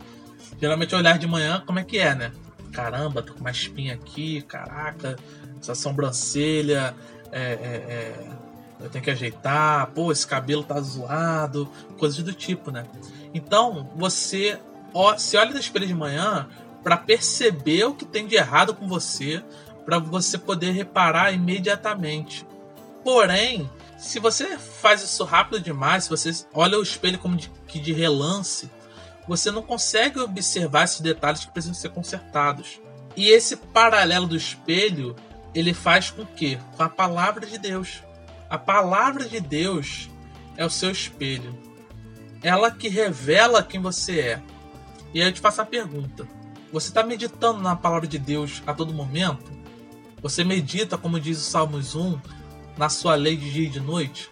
[0.60, 2.32] Geralmente, olhar de manhã, como é que é, né?
[2.70, 5.18] caramba, tô com uma espinha aqui, caraca,
[5.60, 6.96] essa sobrancelha,
[7.32, 8.28] é, é, é,
[8.80, 12.86] eu tenho que ajeitar, pô, esse cabelo tá zoado, coisas do tipo, né?
[13.34, 14.58] Então, você
[14.94, 16.48] ó, se olha no espelho de manhã
[16.84, 19.44] para perceber o que tem de errado com você,
[19.86, 22.46] para você poder reparar imediatamente.
[23.04, 27.80] Porém, se você faz isso rápido demais, se você olha o espelho como de, que
[27.80, 28.70] de relance,
[29.28, 32.80] você não consegue observar esses detalhes que precisam ser consertados.
[33.16, 35.16] E esse paralelo do espelho,
[35.54, 36.58] ele faz com que?
[36.76, 38.02] Com a palavra de Deus.
[38.50, 40.10] A palavra de Deus
[40.58, 41.58] é o seu espelho.
[42.42, 44.42] ela que revela quem você é.
[45.14, 46.28] E aí eu te faço a pergunta:
[46.72, 49.52] você está meditando na palavra de Deus a todo momento?
[50.22, 52.20] Você medita, como diz o Salmos 1,
[52.78, 54.30] na sua lei de dia e de noite?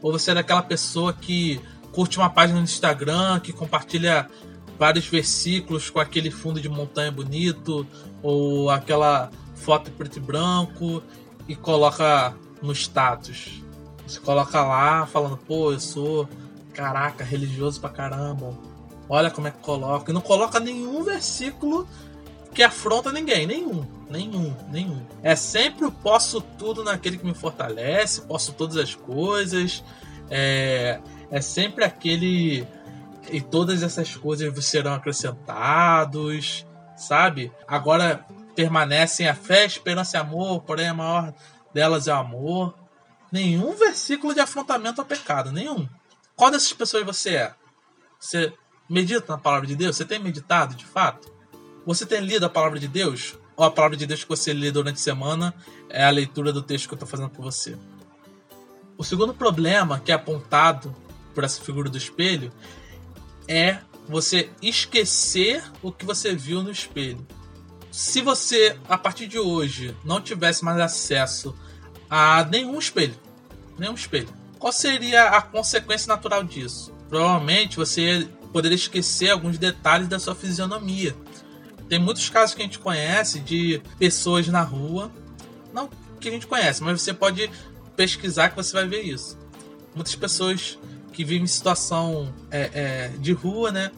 [0.00, 1.60] Ou você é daquela pessoa que
[1.92, 4.28] curte uma página no Instagram, que compartilha
[4.78, 7.86] vários versículos com aquele fundo de montanha bonito,
[8.22, 11.02] ou aquela foto preto e branco
[11.48, 13.62] e coloca no status.
[14.06, 16.28] Você coloca lá falando, pô, eu sou,
[16.72, 18.56] caraca, religioso pra caramba.
[19.08, 20.10] Olha como é que coloca.
[20.10, 21.88] E não coloca nenhum versículo
[22.56, 23.46] que afronta ninguém.
[23.46, 23.86] Nenhum.
[24.08, 24.56] Nenhum.
[24.70, 25.06] Nenhum.
[25.22, 29.84] É sempre o posso tudo naquele que me fortalece, posso todas as coisas.
[30.30, 30.98] É,
[31.30, 32.66] é sempre aquele.
[33.30, 36.64] E todas essas coisas serão acrescentados,
[36.96, 37.52] sabe?
[37.68, 41.34] Agora permanecem a fé, esperança e amor, porém a maior
[41.74, 42.74] delas é o amor.
[43.30, 45.86] Nenhum versículo de afrontamento ao pecado, nenhum.
[46.34, 47.54] Qual dessas pessoas você é?
[48.18, 48.54] Você
[48.88, 49.96] medita na palavra de Deus?
[49.96, 51.35] Você tem meditado de fato?
[51.86, 53.38] Você tem lido a palavra de Deus?
[53.56, 55.54] Ou a palavra de Deus que você lê durante a semana
[55.88, 57.78] é a leitura do texto que eu estou fazendo por você?
[58.98, 60.94] O segundo problema que é apontado
[61.32, 62.52] por essa figura do espelho
[63.46, 67.24] é você esquecer o que você viu no espelho.
[67.92, 71.56] Se você, a partir de hoje, não tivesse mais acesso
[72.10, 73.14] a nenhum espelho,
[73.78, 76.92] nenhum espelho, qual seria a consequência natural disso?
[77.08, 81.14] Provavelmente você poderia esquecer alguns detalhes da sua fisionomia.
[81.88, 85.10] Tem muitos casos que a gente conhece de pessoas na rua,
[85.72, 85.88] não
[86.20, 87.50] que a gente conhece, mas você pode
[87.94, 89.38] pesquisar que você vai ver isso.
[89.94, 90.78] Muitas pessoas
[91.12, 93.90] que vivem em situação é, é, de rua, né?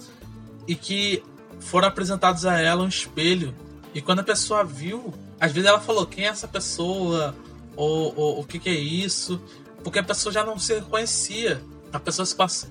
[0.66, 1.22] E que
[1.59, 3.55] foram apresentados a ela um espelho.
[3.94, 7.35] E quando a pessoa viu, às vezes ela falou: quem é essa pessoa?
[7.74, 9.40] Ou, ou o que, que é isso?
[9.83, 11.62] Porque a pessoa já não se reconhecia.
[11.92, 12.27] A pessoa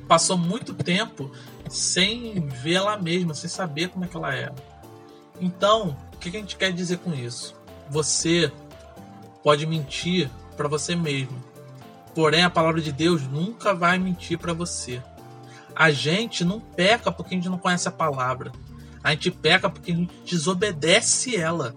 [0.07, 1.31] passou muito tempo
[1.69, 4.55] sem ver ela mesma, sem saber como é que ela era.
[5.39, 7.55] Então, o que a gente quer dizer com isso?
[7.89, 8.51] Você
[9.43, 11.41] pode mentir para você mesmo.
[12.13, 15.01] Porém, a palavra de Deus nunca vai mentir para você.
[15.75, 18.51] A gente não peca porque a gente não conhece a palavra.
[19.03, 21.75] A gente peca porque a gente desobedece ela.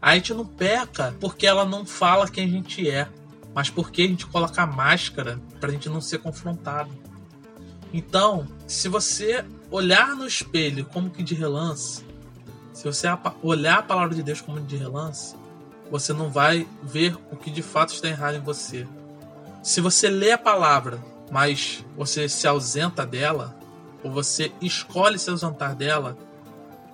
[0.00, 3.08] A gente não peca porque ela não fala quem a gente é,
[3.54, 6.90] mas porque a gente coloca a máscara para a gente não ser confrontado.
[7.92, 12.04] Então, se você olhar no espelho como que de relance,
[12.76, 13.08] se você
[13.42, 15.34] olhar a palavra de Deus como de relance,
[15.90, 18.86] você não vai ver o que de fato está errado em você.
[19.62, 23.56] Se você lê a palavra, mas você se ausenta dela,
[24.04, 26.18] ou você escolhe se ausentar dela,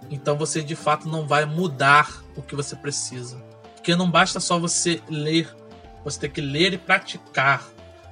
[0.08, 3.42] então você de fato não vai mudar o que você precisa.
[3.74, 5.52] Porque não basta só você ler,
[6.04, 7.66] você tem que ler e praticar.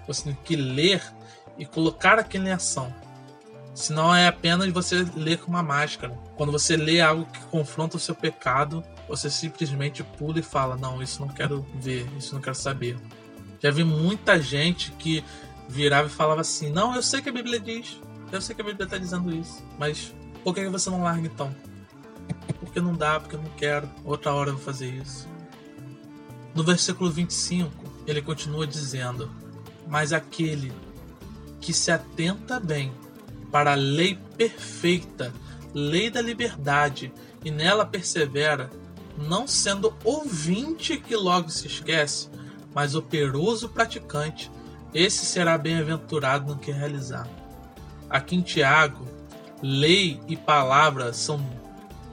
[0.09, 1.01] Você tem que ler
[1.57, 2.93] e colocar aquilo em ação.
[3.81, 6.13] Senão é apenas você ler com uma máscara.
[6.37, 11.03] Quando você lê algo que confronta o seu pecado, você simplesmente pula e fala: Não,
[11.03, 12.99] isso não quero ver, isso não quero saber.
[13.59, 15.25] Já vi muita gente que
[15.67, 17.99] virava e falava assim: Não, eu sei que a Bíblia diz,
[18.31, 20.15] eu sei que a Bíblia está dizendo isso, mas
[20.45, 21.55] por que você não larga então?
[22.61, 25.27] Porque não dá, porque eu não quero, outra hora eu vou fazer isso.
[26.55, 27.73] No versículo 25,
[28.07, 29.31] ele continua dizendo:
[29.89, 30.71] Mas aquele
[31.61, 32.93] que se atenta bem
[33.51, 35.33] para a lei perfeita,
[35.75, 37.13] lei da liberdade,
[37.45, 38.71] e nela persevera,
[39.17, 42.29] não sendo ouvinte que logo se esquece,
[42.75, 44.51] mas operoso praticante,
[44.95, 47.29] esse será bem-aventurado no que realizar.
[48.09, 49.07] Aqui em Tiago,
[49.63, 51.41] lei e palavra são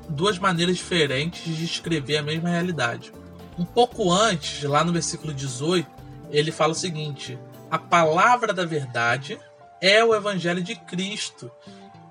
[0.10, 3.12] duas maneiras diferentes de escrever a mesma realidade.
[3.58, 5.90] Um pouco antes, lá no versículo 18,
[6.30, 7.38] ele fala o seguinte:
[7.70, 9.40] a palavra da verdade
[9.82, 11.52] é o evangelho de Cristo.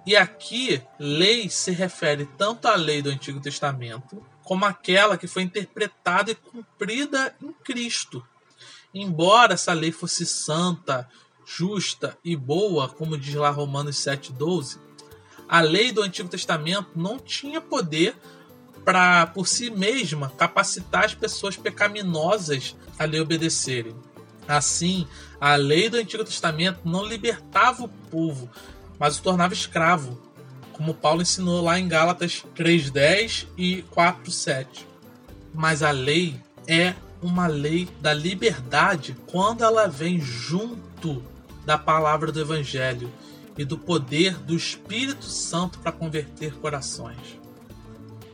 [0.07, 5.43] E aqui, lei se refere tanto à lei do Antigo Testamento, como aquela que foi
[5.43, 8.25] interpretada e cumprida em Cristo.
[8.95, 11.09] Embora essa lei fosse santa,
[11.45, 14.79] justa e boa, como diz lá Romanos 7,12,
[15.49, 18.17] a lei do Antigo Testamento não tinha poder
[18.85, 23.97] para, por si mesma, capacitar as pessoas pecaminosas a lhe obedecerem.
[24.49, 25.07] Assim,
[25.41, 28.49] a lei do Antigo Testamento não libertava o povo,
[28.99, 30.21] mas o tornava escravo,
[30.73, 34.87] como Paulo ensinou lá em Gálatas 3:10 e 4:7.
[35.55, 41.25] Mas a lei é uma lei da liberdade quando ela vem junto
[41.65, 43.11] da palavra do evangelho
[43.59, 47.41] e do poder do Espírito Santo para converter corações.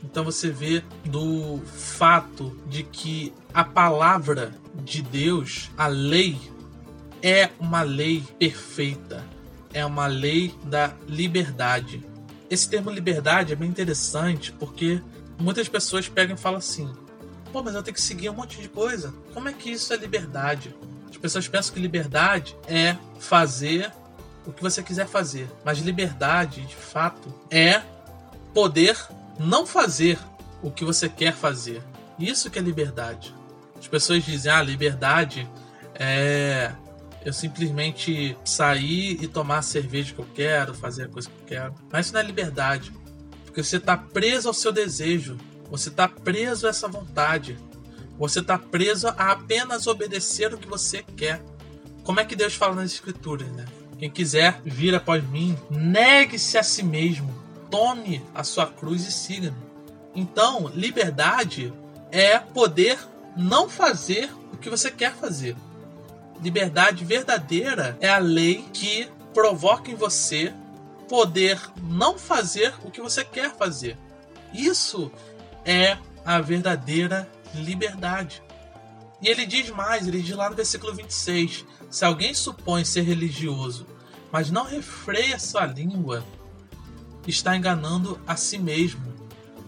[0.02, 6.38] Então você vê do fato de que a palavra de Deus, a lei,
[7.22, 9.24] é uma lei perfeita,
[9.72, 12.04] é uma lei da liberdade.
[12.50, 15.00] Esse termo liberdade é bem interessante porque
[15.38, 16.92] muitas pessoas pegam e falam assim:
[17.52, 19.14] pô, mas eu tenho que seguir um monte de coisa.
[19.32, 20.74] Como é que isso é liberdade?
[21.08, 23.92] As pessoas pensam que liberdade é fazer
[24.46, 27.80] o que você quiser fazer, mas liberdade, de fato, é
[28.52, 28.98] poder
[29.38, 30.18] não fazer
[30.62, 31.82] o que você quer fazer.
[32.18, 33.32] Isso que é liberdade.
[33.82, 35.46] As pessoas dizem: ah, liberdade
[35.94, 36.72] é
[37.24, 41.46] eu simplesmente sair e tomar a cerveja que eu quero, fazer a coisa que eu
[41.46, 41.74] quero.
[41.90, 42.92] Mas isso não é liberdade.
[43.44, 45.36] Porque você está preso ao seu desejo.
[45.70, 47.56] Você está preso a essa vontade.
[48.18, 51.40] Você está preso a apenas obedecer o que você quer.
[52.02, 53.66] Como é que Deus fala nas Escrituras, né?
[53.98, 57.32] Quem quiser vir após mim, negue-se a si mesmo,
[57.70, 59.56] tome a sua cruz e siga-me.
[60.12, 61.72] Então, liberdade
[62.10, 62.98] é poder
[63.36, 65.56] não fazer o que você quer fazer.
[66.42, 70.52] Liberdade verdadeira é a lei que provoca em você
[71.08, 73.96] poder não fazer o que você quer fazer.
[74.52, 75.10] Isso
[75.64, 78.42] é a verdadeira liberdade.
[79.20, 83.86] E ele diz mais, ele diz lá no versículo 26: Se alguém supõe ser religioso,
[84.32, 86.24] mas não refreia sua língua,
[87.26, 89.12] está enganando a si mesmo.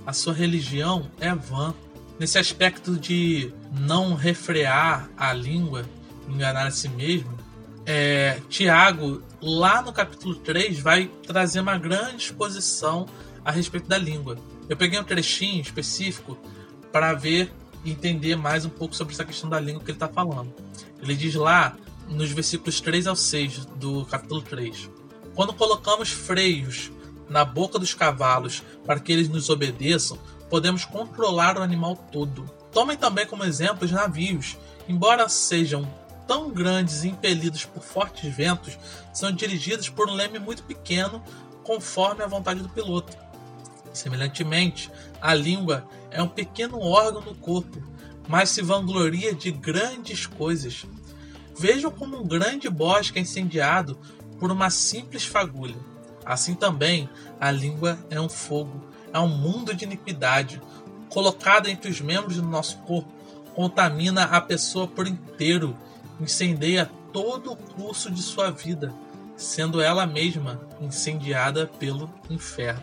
[0.07, 1.75] A sua religião é vã.
[2.19, 5.85] Nesse aspecto de não refrear a língua,
[6.29, 7.37] enganar a si mesmo,
[7.85, 13.07] é, Tiago, lá no capítulo 3, vai trazer uma grande exposição
[13.45, 14.39] a respeito da língua.
[14.69, 16.39] Eu peguei um trechinho específico
[16.93, 17.53] para ver
[17.85, 20.55] e entender mais um pouco sobre essa questão da língua que ele está falando.
[21.03, 21.77] Ele diz lá,
[22.09, 24.89] nos versículos 3 ao 6 do capítulo 3:
[25.35, 26.91] Quando colocamos freios
[27.29, 30.19] na boca dos cavalos para que eles nos obedeçam,
[30.55, 32.49] podemos controlar o animal todo.
[32.71, 34.57] Tomem também como exemplo os navios.
[34.89, 35.85] Embora sejam
[36.29, 38.79] tão grandes e impelidos por fortes ventos
[39.13, 41.21] são dirigidos por um leme muito pequeno,
[41.65, 43.17] conforme a vontade do piloto.
[43.93, 47.83] Semelhantemente, a língua é um pequeno órgão no corpo,
[48.29, 50.87] mas se vangloria de grandes coisas.
[51.59, 53.99] Vejam como um grande bosque é incendiado
[54.39, 55.75] por uma simples fagulha.
[56.25, 57.09] Assim também,
[57.41, 60.61] a língua é um fogo, é um mundo de iniquidade.
[61.09, 63.09] Colocada entre os membros do nosso corpo,
[63.55, 65.77] contamina a pessoa por inteiro
[66.21, 68.93] incendeia todo o curso de sua vida,
[69.37, 72.83] sendo ela mesma incendiada pelo inferno.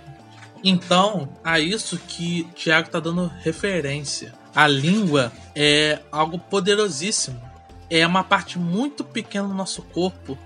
[0.64, 4.34] Então, a isso que Tiago está dando referência.
[4.56, 7.42] A língua é algo poderosíssimo.
[7.90, 10.38] É uma parte muito pequena do nosso corpo,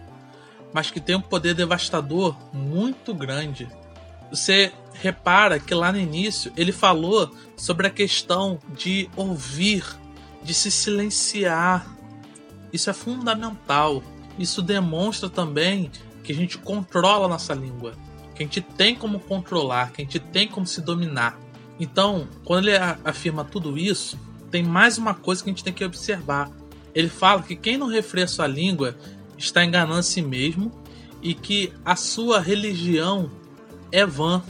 [0.74, 3.68] mas que tem um poder devastador muito grande.
[4.30, 9.86] Você repara que lá no início ele falou sobre a questão de ouvir,
[10.44, 11.96] de se silenciar,
[12.76, 14.04] isso é fundamental.
[14.38, 15.90] Isso demonstra também
[16.24, 17.94] que a gente controla a nossa língua,
[18.36, 21.40] que a gente tem como controlar, que a gente tem como se dominar.
[21.80, 24.20] Então, quando ele afirma tudo isso,
[24.52, 26.52] tem mais uma coisa que a gente tem que observar.
[26.94, 28.98] Ele fala que quem não refreia sua língua
[29.38, 30.72] está enganando a si mesmo
[31.22, 33.32] e que a sua religião
[33.92, 34.42] é vã.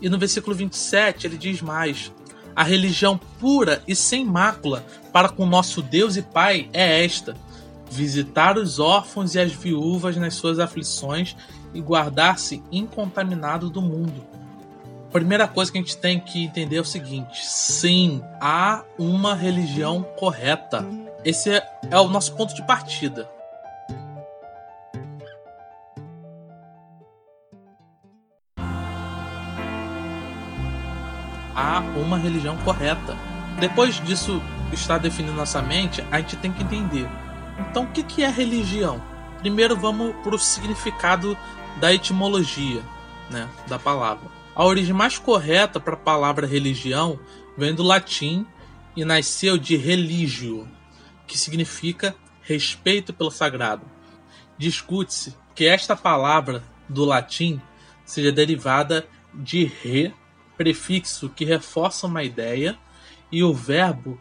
[0.00, 2.12] E no versículo 27 ele diz mais:
[2.54, 7.36] a religião pura e sem mácula para com nosso Deus e Pai é esta:
[7.90, 11.36] visitar os órfãos e as viúvas nas suas aflições
[11.74, 14.24] e guardar-se incontaminado do mundo.
[15.08, 19.34] A primeira coisa que a gente tem que entender é o seguinte: sim, há uma
[19.34, 20.84] religião correta.
[21.24, 23.30] Esse é, é o nosso ponto de partida.
[31.56, 33.16] Há uma religião correta.
[33.58, 34.42] Depois disso
[34.72, 37.08] estar definindo nossa mente, a gente tem que entender.
[37.58, 39.02] Então, o que é religião?
[39.38, 41.36] Primeiro, vamos para o significado
[41.80, 42.82] da etimologia
[43.30, 44.28] né, da palavra.
[44.54, 47.18] A origem mais correta para a palavra religião
[47.56, 48.46] vem do latim
[48.94, 50.66] e nasceu de religio,
[51.26, 53.82] que significa respeito pelo sagrado.
[54.56, 57.60] Discute-se que esta palavra do latim
[58.04, 60.14] seja derivada de re
[60.56, 62.78] prefixo que reforça uma ideia,
[63.30, 64.20] e o verbo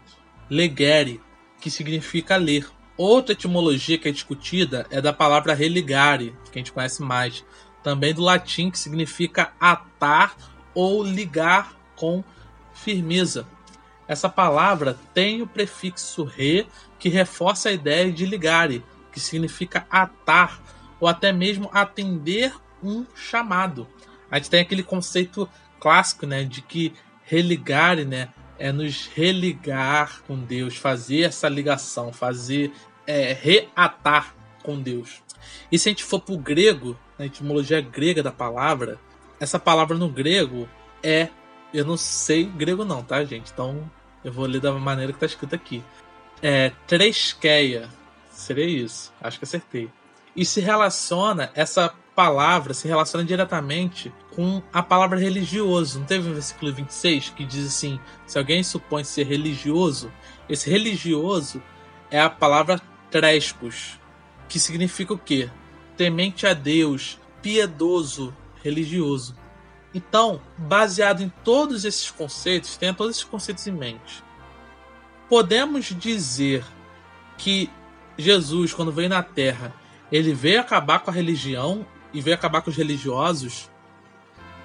[0.49, 1.21] legere,
[1.59, 2.67] que significa ler.
[2.97, 7.43] Outra etimologia que é discutida é da palavra religare, que a gente conhece mais,
[7.83, 10.35] também do latim, que significa atar
[10.73, 12.23] ou ligar com
[12.73, 13.47] firmeza.
[14.07, 16.67] Essa palavra tem o prefixo re,
[16.99, 20.61] que reforça a ideia de ligare, que significa atar
[20.99, 23.87] ou até mesmo atender um chamado.
[24.29, 25.49] A gente tem aquele conceito
[25.85, 26.91] clássico, né, de que
[27.25, 32.71] religar, né, é nos religar com Deus, fazer essa ligação, fazer
[33.05, 34.33] é, reatar
[34.63, 35.21] com Deus.
[35.71, 38.99] E se a gente for para o grego, na etimologia grega da palavra,
[39.39, 40.67] essa palavra no grego
[41.03, 41.29] é.
[41.71, 43.51] Eu não sei grego, não, tá, gente?
[43.51, 43.87] Então
[44.23, 45.83] eu vou ler da maneira que tá escrito aqui.
[46.41, 47.89] É treskeia.
[48.31, 49.13] Seria isso.
[49.21, 49.87] Acho que acertei.
[50.35, 55.99] E se relaciona, essa palavra se relaciona diretamente com a palavra religioso.
[55.99, 60.11] Não teve o versículo 26 que diz assim: se alguém supõe ser religioso,
[60.47, 61.61] esse religioso
[62.09, 63.99] é a palavra trespos,
[64.47, 65.49] que significa o quê?
[65.97, 69.35] Temente a Deus, piedoso, religioso.
[69.93, 74.23] Então, baseado em todos esses conceitos, tenha todos esses conceitos em mente.
[75.29, 76.65] Podemos dizer
[77.37, 77.69] que
[78.17, 79.73] Jesus, quando veio na Terra,
[80.11, 81.85] ele veio acabar com a religião
[82.15, 83.69] e veio acabar com os religiosos?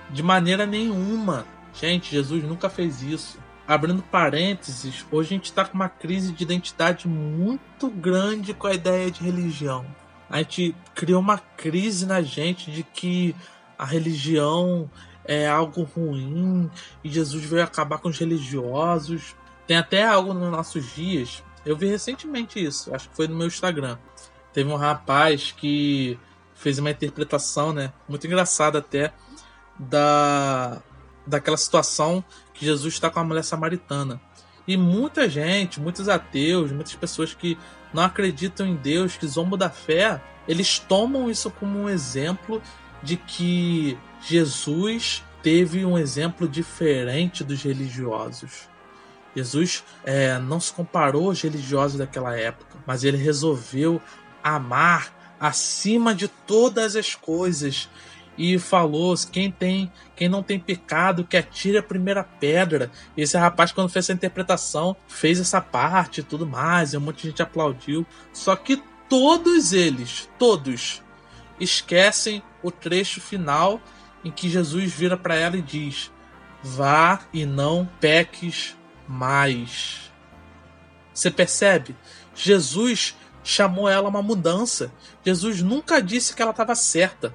[0.08, 1.44] De maneira nenhuma.
[1.74, 3.38] Gente, Jesus nunca fez isso.
[3.66, 8.74] Abrindo parênteses, hoje a gente está com uma crise de identidade muito grande com a
[8.74, 9.84] ideia de religião.
[10.28, 13.34] A gente criou uma crise na gente de que
[13.76, 14.88] a religião
[15.24, 16.70] é algo ruim
[17.02, 19.34] e Jesus veio acabar com os religiosos.
[19.66, 21.42] Tem até algo nos nossos dias.
[21.66, 23.98] Eu vi recentemente isso, acho que foi no meu Instagram.
[24.52, 26.18] Teve um rapaz que
[26.60, 29.12] fez uma interpretação, né, muito engraçada até,
[29.78, 30.82] da
[31.26, 34.20] daquela situação que Jesus está com a mulher samaritana.
[34.66, 37.56] E muita gente, muitos ateus, muitas pessoas que
[37.92, 42.60] não acreditam em Deus, que zombam da fé, eles tomam isso como um exemplo
[43.02, 48.68] de que Jesus teve um exemplo diferente dos religiosos.
[49.34, 54.00] Jesus é, não se comparou aos religiosos daquela época, mas ele resolveu
[54.42, 57.88] amar acima de todas as coisas
[58.36, 62.90] e falou: quem tem, quem não tem pecado, que atire a primeira pedra.
[63.16, 67.22] Esse rapaz, quando fez essa interpretação, fez essa parte e tudo mais, e um monte
[67.22, 68.06] de gente aplaudiu.
[68.32, 71.02] Só que todos eles, todos,
[71.58, 73.80] esquecem o trecho final
[74.24, 76.10] em que Jesus vira para ela e diz:
[76.62, 78.76] Vá e não peques
[79.08, 80.10] mais.
[81.12, 81.96] Você percebe?
[82.34, 84.92] Jesus chamou ela uma mudança.
[85.24, 87.34] Jesus nunca disse que ela estava certa.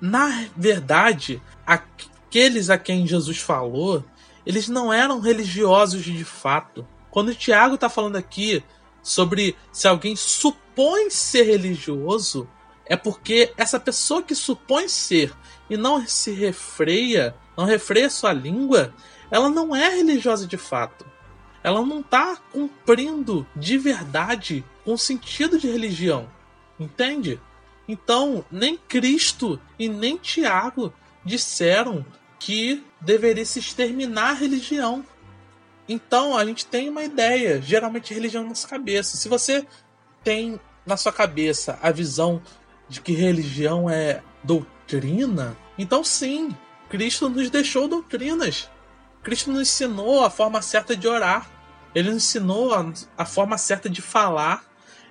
[0.00, 4.04] Na verdade, aqueles a quem Jesus falou,
[4.44, 6.86] eles não eram religiosos de fato.
[7.10, 8.62] Quando Tiago está falando aqui
[9.02, 12.48] sobre se alguém supõe ser religioso,
[12.86, 15.32] é porque essa pessoa que supõe ser
[15.68, 18.92] e não se refreia, não refreia sua língua,
[19.30, 21.06] ela não é religiosa de fato.
[21.62, 26.28] Ela não está cumprindo de verdade com o sentido de religião.
[26.78, 27.40] Entende?
[27.86, 30.92] Então, nem Cristo e nem Tiago
[31.24, 32.04] disseram
[32.38, 35.04] que deveria se exterminar a religião.
[35.88, 39.16] Então, a gente tem uma ideia, geralmente religião na nossa cabeça.
[39.16, 39.66] Se você
[40.22, 42.40] tem na sua cabeça a visão
[42.88, 46.56] de que religião é doutrina, então sim,
[46.88, 48.70] Cristo nos deixou doutrinas.
[49.22, 51.50] Cristo nos ensinou a forma certa de orar.
[51.94, 54.64] Ele nos ensinou a, a forma certa de falar.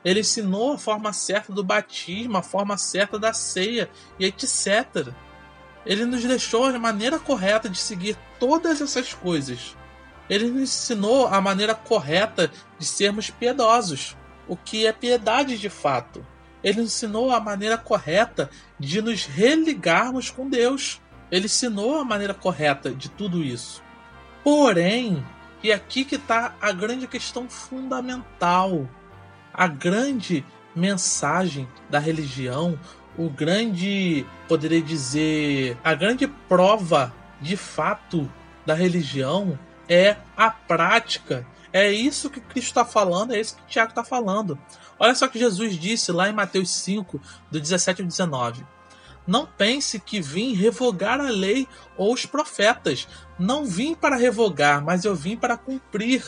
[0.04, 5.10] Ele ensinou a forma certa do batismo, a forma certa da ceia e etc.
[5.86, 9.76] Ele nos deixou a maneira correta de seguir todas essas coisas.
[10.30, 14.16] Ele nos ensinou a maneira correta de sermos piedosos,
[14.48, 16.26] o que é piedade de fato.
[16.64, 18.50] Ele ensinou a maneira correta
[18.80, 21.02] de nos religarmos com Deus.
[21.32, 23.84] Ele ensinou a maneira correta de tudo isso.
[24.44, 25.26] Porém,
[25.62, 28.88] e aqui que está a grande questão fundamental,
[29.54, 32.80] a grande mensagem da religião,
[33.18, 38.32] o grande, poderia dizer, a grande prova de fato
[38.66, 41.46] da religião é a prática.
[41.74, 44.58] É isso que Cristo está falando, é isso que Tiago está falando.
[44.98, 47.22] Olha só que Jesus disse lá em Mateus 5,
[47.52, 48.66] do 17 ao 19.
[49.28, 53.08] Não pense que vim revogar a lei ou os profetas.
[53.40, 56.24] Não vim para revogar, mas eu vim para cumprir.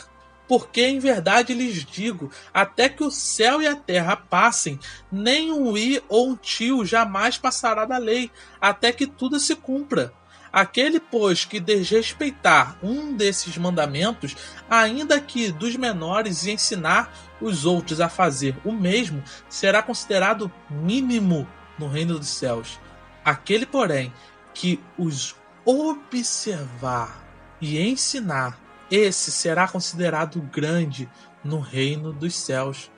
[0.48, 4.78] Porque em verdade lhes digo: até que o céu e a terra passem,
[5.10, 10.12] nem um i ou um tio jamais passará da lei, até que tudo se cumpra.
[10.52, 14.36] Aquele, pois, que desrespeitar um desses mandamentos,
[14.68, 17.10] ainda que dos menores, e ensinar
[17.40, 21.48] os outros a fazer o mesmo, será considerado mínimo
[21.78, 22.78] no reino dos céus.
[23.24, 24.12] Aquele, porém,
[24.52, 25.34] que os
[25.64, 27.22] observar
[27.60, 28.58] e ensinar,
[28.90, 31.08] esse será considerado grande
[31.42, 32.90] no reino dos céus.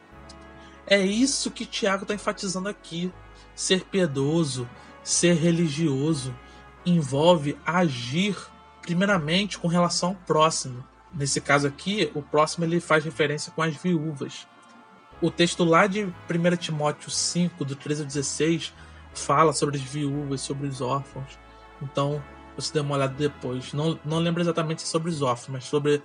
[0.86, 3.12] É isso que Tiago está enfatizando aqui.
[3.54, 4.68] Ser piedoso,
[5.02, 6.34] ser religioso,
[6.84, 8.36] envolve agir
[8.82, 10.84] primeiramente com relação ao próximo.
[11.12, 14.46] Nesse caso aqui, o próximo ele faz referência com as viúvas.
[15.22, 16.12] O texto lá de 1
[16.58, 18.74] Timóteo 5, do 13 ao 16,
[19.14, 21.38] fala sobre as viúvas, sobre os órfãos.
[21.80, 22.22] Então,
[22.56, 23.72] você dê uma olhada depois.
[23.72, 26.02] Não, não lembro exatamente sobre os órfãos, mas sobre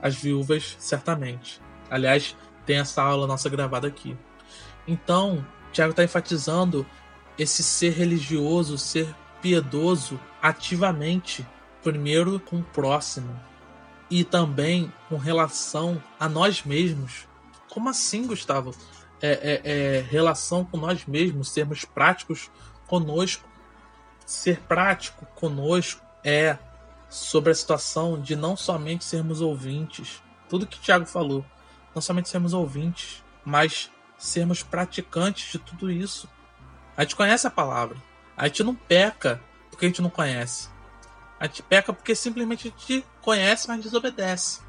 [0.00, 1.60] as viúvas, certamente.
[1.90, 2.36] Aliás,
[2.66, 4.16] tem essa aula nossa gravada aqui.
[4.86, 6.86] Então, Tiago está enfatizando
[7.38, 11.46] esse ser religioso, ser piedoso ativamente,
[11.82, 13.38] primeiro com o próximo
[14.10, 17.26] e também com relação a nós mesmos.
[17.70, 18.74] Como assim, Gustavo?
[19.20, 22.50] É, é, é relação com nós mesmos, sermos práticos
[22.86, 23.48] conosco.
[24.26, 26.58] Ser prático conosco é
[27.08, 31.44] sobre a situação de não somente sermos ouvintes, tudo que o Tiago falou,
[31.94, 36.28] não somente sermos ouvintes, mas sermos praticantes de tudo isso.
[36.96, 37.96] A gente conhece a palavra.
[38.36, 40.68] A gente não peca porque a gente não conhece.
[41.38, 44.60] A gente peca porque simplesmente a gente conhece, mas desobedece.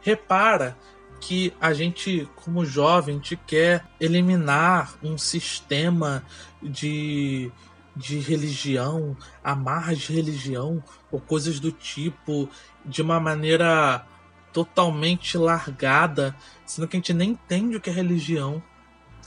[0.00, 0.76] Repara
[1.20, 6.24] que a gente, como jovem, a gente quer eliminar um sistema
[6.60, 7.52] de,
[7.94, 12.48] de religião, amarras de religião, ou coisas do tipo,
[12.84, 14.06] de uma maneira
[14.52, 16.34] totalmente largada,
[16.66, 18.62] sendo que a gente nem entende o que é religião.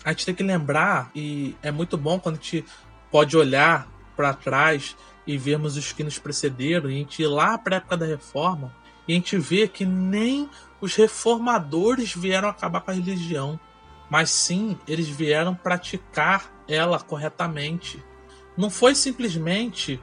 [0.04, 2.66] A gente tem que lembrar, e é muito bom quando a gente
[3.12, 4.96] pode olhar para trás
[5.26, 8.06] e vermos os que nos precederam, e a gente ir lá para a época da
[8.06, 8.76] reforma,
[9.08, 10.50] e a gente vê que nem
[10.82, 13.60] os reformadores vieram acabar com a religião,
[14.10, 18.04] mas sim eles vieram praticar ela corretamente.
[18.58, 20.00] Não foi simplesmente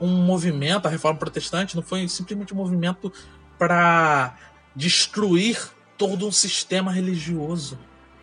[0.00, 3.12] um movimento, a reforma protestante não foi simplesmente um movimento
[3.58, 4.36] para
[4.74, 5.58] destruir
[5.98, 7.78] todo um sistema religioso,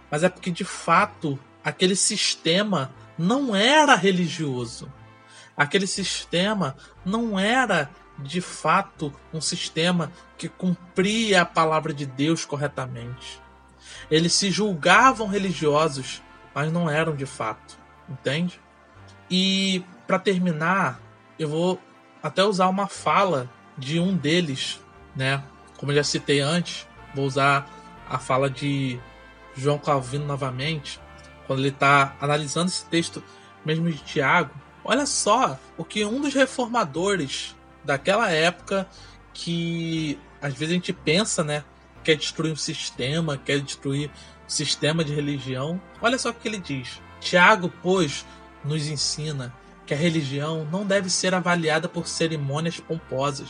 [0.10, 4.92] mas é porque de fato aquele sistema não era religioso.
[5.56, 13.42] Aquele sistema não era de fato um sistema que cumpria a palavra de Deus corretamente.
[14.10, 16.22] Eles se julgavam religiosos,
[16.54, 17.78] mas não eram de fato,
[18.10, 18.60] entende?
[19.30, 21.00] E para terminar,
[21.38, 21.82] eu vou
[22.22, 24.80] até usar uma fala de um deles,
[25.16, 25.44] né?
[25.78, 27.70] Como eu já citei antes, vou usar
[28.10, 29.00] a fala de
[29.56, 31.00] João Calvino novamente,
[31.46, 33.24] quando ele está analisando esse texto
[33.66, 34.54] mesmo de Tiago.
[34.84, 38.88] Olha só o que um dos reformadores daquela época,
[39.34, 41.64] que às vezes a gente pensa, né,
[42.04, 44.10] quer destruir um sistema, quer destruir
[44.48, 45.82] o sistema de religião.
[46.02, 47.02] Olha só o que ele diz.
[47.20, 48.26] Tiago, pois,
[48.68, 49.54] nos ensina
[49.86, 53.50] que a religião não deve ser avaliada por cerimônias pomposas,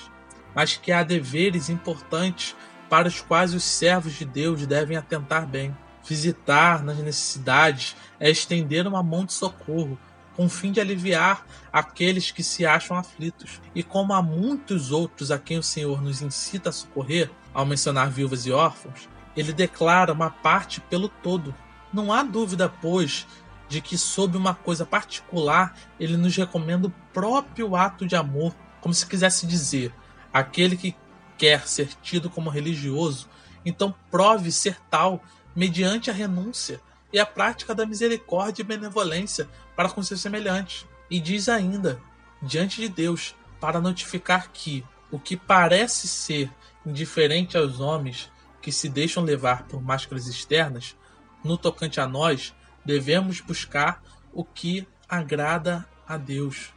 [0.55, 2.55] mas que há deveres importantes
[2.89, 5.75] para os quais os servos de Deus devem atentar bem.
[6.07, 9.99] Visitar nas necessidades é estender uma mão de socorro,
[10.35, 13.59] com fim de aliviar aqueles que se acham aflitos.
[13.73, 18.11] E como há muitos outros a quem o Senhor nos incita a socorrer, ao mencionar
[18.11, 21.53] viúvas e órfãos, ele declara uma parte pelo todo.
[21.91, 23.25] Não há dúvida, pois,
[23.67, 28.93] de que, sob uma coisa particular, ele nos recomenda o próprio ato de amor, como
[28.93, 29.93] se quisesse dizer:
[30.33, 30.95] aquele que
[31.37, 33.29] quer ser tido como religioso,
[33.65, 35.21] então prove ser tal
[35.55, 36.79] mediante a renúncia
[37.11, 40.85] e a prática da misericórdia e benevolência para com seus semelhantes.
[41.09, 41.99] E diz ainda,
[42.41, 46.51] diante de Deus, para notificar que o que parece ser
[46.85, 50.95] indiferente aos homens que se deixam levar por máscaras externas,
[51.43, 52.53] no tocante a nós,
[52.87, 56.73] devemos buscar o que agrada a Deus.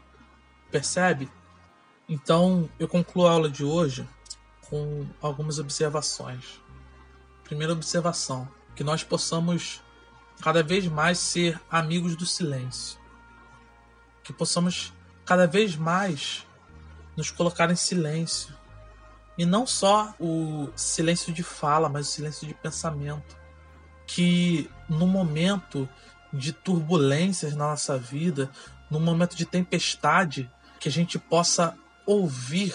[0.69, 1.31] Percebe?
[2.09, 4.07] Então, eu concluo a aula de hoje
[4.69, 6.61] com algumas observações.
[7.45, 9.81] Primeira observação: que nós possamos
[10.43, 12.99] cada vez mais ser amigos do silêncio.
[14.25, 14.93] Que possamos
[15.25, 16.45] cada vez mais
[17.17, 18.53] nos colocar em silêncio.
[19.39, 23.40] E não só o silêncio de fala, mas o silêncio de pensamento.
[24.15, 25.89] Que no momento
[26.33, 28.51] de turbulências na nossa vida,
[28.91, 32.75] no momento de tempestade, que a gente possa ouvir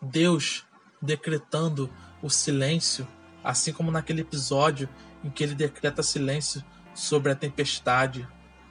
[0.00, 0.64] Deus
[1.00, 1.90] decretando
[2.22, 3.06] o silêncio,
[3.42, 4.88] assim como naquele episódio
[5.22, 6.62] em que ele decreta silêncio
[6.94, 8.28] sobre a tempestade,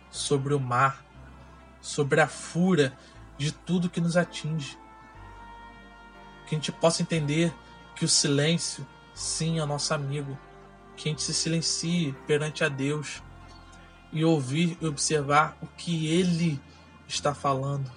[0.09, 1.03] sobre o mar,
[1.81, 2.93] sobre a fúria
[3.37, 4.77] de tudo que nos atinge.
[6.45, 7.53] Que a gente possa entender
[7.95, 10.37] que o silêncio, sim, é nosso amigo.
[10.97, 13.23] Que a gente se silencie perante a Deus
[14.11, 16.59] e ouvir e observar o que Ele
[17.07, 17.89] está falando.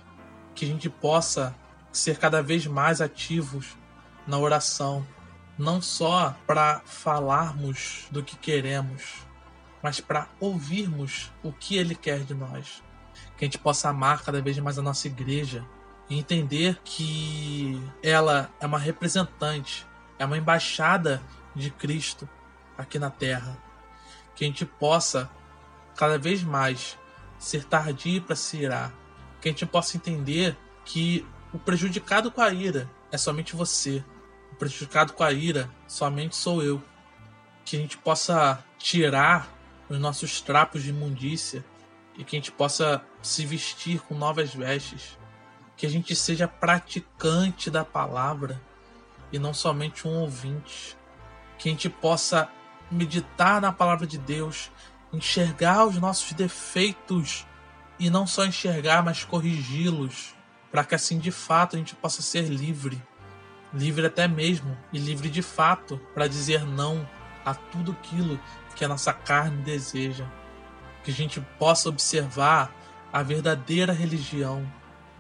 [0.55, 1.55] Que a gente possa
[1.91, 3.77] ser cada vez mais ativos
[4.27, 5.05] na oração,
[5.59, 9.27] não só para falarmos do que queremos,
[9.83, 12.83] mas para ouvirmos o que Ele quer de nós.
[13.37, 15.65] Que a gente possa amar cada vez mais a nossa igreja
[16.09, 19.87] e entender que ela é uma representante,
[20.19, 21.23] é uma embaixada
[21.55, 22.29] de Cristo
[22.81, 23.57] aqui na terra.
[24.35, 25.31] Que a gente possa
[25.97, 26.99] cada vez mais
[27.39, 28.93] ser tardio para se irar.
[29.41, 34.05] Que a gente possa entender que o prejudicado com a ira é somente você.
[34.53, 36.83] O prejudicado com a ira somente sou eu.
[37.65, 39.49] Que a gente possa tirar
[39.89, 41.65] os nossos trapos de imundícia
[42.17, 45.19] e que a gente possa se vestir com novas vestes.
[45.77, 48.61] Que a gente seja praticante da palavra
[49.33, 50.97] e não somente um ouvinte.
[51.59, 52.49] Que a gente possa
[52.91, 54.71] meditar na palavra de Deus,
[55.13, 57.47] enxergar os nossos defeitos
[57.99, 60.35] e não só enxergar, mas corrigi-los,
[60.71, 63.01] para que assim de fato a gente possa ser livre,
[63.73, 67.09] livre até mesmo e livre de fato para dizer não
[67.45, 68.41] a tudo aquilo
[68.75, 70.27] que a nossa carne deseja.
[71.05, 72.75] Que a gente possa observar
[73.13, 74.71] a verdadeira religião,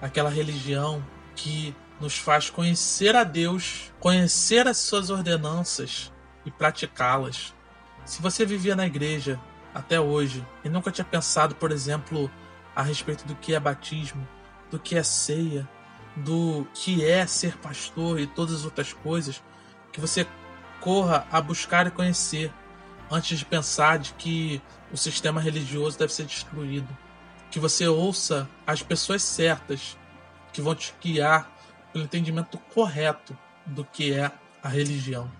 [0.00, 1.04] aquela religião
[1.34, 6.12] que nos faz conhecer a Deus, conhecer as suas ordenanças
[6.44, 7.54] e praticá-las.
[8.10, 9.38] Se você vivia na igreja
[9.72, 12.28] até hoje e nunca tinha pensado, por exemplo,
[12.74, 14.26] a respeito do que é batismo,
[14.68, 15.68] do que é ceia,
[16.16, 19.40] do que é ser pastor e todas as outras coisas,
[19.92, 20.26] que você
[20.80, 22.52] corra a buscar e conhecer
[23.08, 24.60] antes de pensar de que
[24.92, 26.88] o sistema religioso deve ser destruído.
[27.48, 29.96] Que você ouça as pessoas certas
[30.52, 31.48] que vão te guiar
[31.92, 35.30] pelo entendimento correto do que é a religião.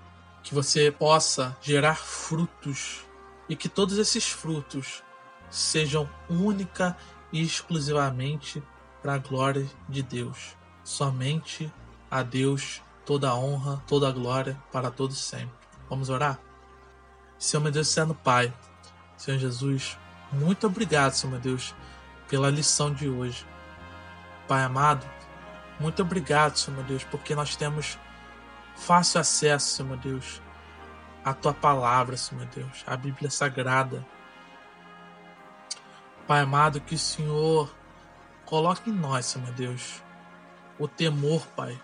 [0.43, 3.05] Que você possa gerar frutos
[3.49, 5.03] e que todos esses frutos
[5.51, 6.97] sejam única
[7.33, 8.63] e exclusivamente
[9.03, 10.57] para a glória de Deus.
[10.85, 11.73] Somente
[12.11, 15.51] a Deus toda a honra, toda a glória para todos sempre.
[15.89, 16.39] Vamos orar?
[17.39, 18.53] Senhor meu Deus, Senhor Pai,
[19.17, 19.99] Senhor Jesus,
[20.33, 21.75] muito obrigado, Senhor meu Deus,
[22.29, 23.47] pela lição de hoje.
[24.47, 25.05] Pai amado,
[25.81, 27.99] muito obrigado, Senhor meu Deus, porque nós temos
[28.81, 30.43] fácil acesso, Senhor Deus,
[31.25, 34.05] à tua palavra, Senhor Deus, à Bíblia Sagrada.
[36.27, 37.73] Pai amado, que o Senhor
[38.45, 40.03] coloque em nós, Senhor Deus,
[40.79, 41.81] o temor, Pai,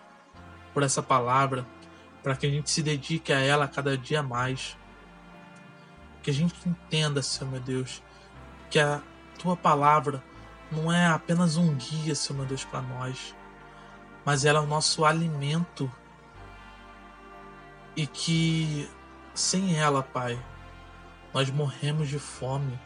[0.73, 1.67] por essa palavra,
[2.23, 4.77] para que a gente se dedique a ela cada dia mais
[6.23, 8.03] que a gente entenda, Senhor meu Deus,
[8.69, 9.01] que a
[9.39, 10.25] tua palavra
[10.73, 13.33] não é apenas um guia, Senhor meu Deus, para nós,
[14.25, 15.89] mas ela é o nosso alimento.
[17.97, 18.89] E que
[19.35, 20.39] sem ela, Pai,
[21.33, 22.79] nós morremos de fome.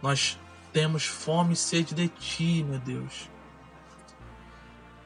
[0.00, 0.38] Nós
[0.72, 3.28] temos fome e sede de Ti, meu Deus.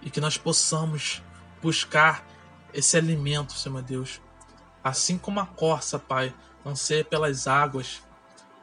[0.03, 1.23] E que nós possamos
[1.61, 2.25] buscar
[2.73, 4.21] esse alimento, Senhor Deus.
[4.85, 8.03] Assim como a corça, Pai, anseia pelas águas,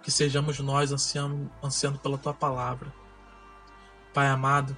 [0.02, 2.94] que sejamos nós ansiando, ansiando pela tua palavra.
[4.14, 4.78] Pai amado,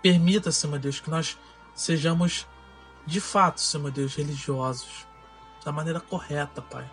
[0.00, 1.38] permita, Senhor Deus, que nós
[1.74, 2.46] sejamos
[3.06, 5.06] de fato, Senhor Deus, religiosos,
[5.64, 6.90] da maneira correta, Pai.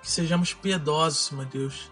[0.00, 1.90] Que sejamos piedosos, Senhor Deus.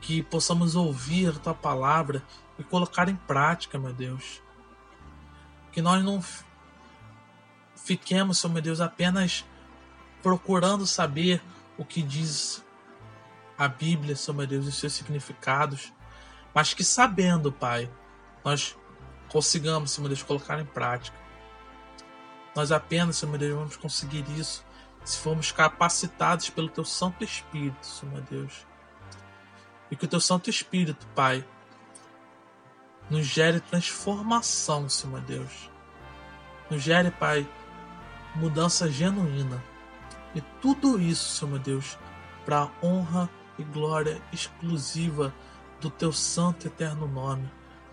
[0.00, 2.22] Que possamos ouvir a tua palavra
[2.58, 4.40] e colocar em prática, meu Deus.
[5.70, 6.22] Que nós não
[7.76, 9.44] fiquemos, Senhor meu Deus, apenas
[10.22, 11.42] procurando saber
[11.76, 12.64] o que diz
[13.58, 15.92] a Bíblia sobre Deus e seus significados,
[16.54, 17.90] mas que sabendo, Pai,
[18.44, 18.76] nós
[19.28, 21.21] consigamos, Senhor Deus, colocar em prática.
[22.54, 24.64] Nós apenas, Senhor Deus, vamos conseguir isso
[25.04, 28.66] se formos capacitados pelo Teu Santo Espírito, Senhor Deus.
[29.90, 31.44] E que o Teu Santo Espírito, Pai,
[33.10, 35.70] nos gere transformação, Senhor Deus.
[36.70, 37.48] Nos gere, Pai,
[38.34, 39.62] mudança genuína
[40.34, 41.98] e tudo isso, Senhor meu Deus,
[42.44, 43.28] para a honra
[43.58, 45.34] e glória exclusiva
[45.80, 47.50] do teu santo e eterno nome,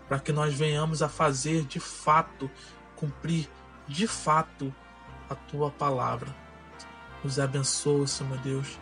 [0.08, 2.50] para que nós venhamos a fazer de fato,
[2.96, 3.48] cumprir
[3.90, 4.72] de fato
[5.28, 6.34] a tua palavra.
[7.22, 8.78] Nos abençoa, Senhor Deus.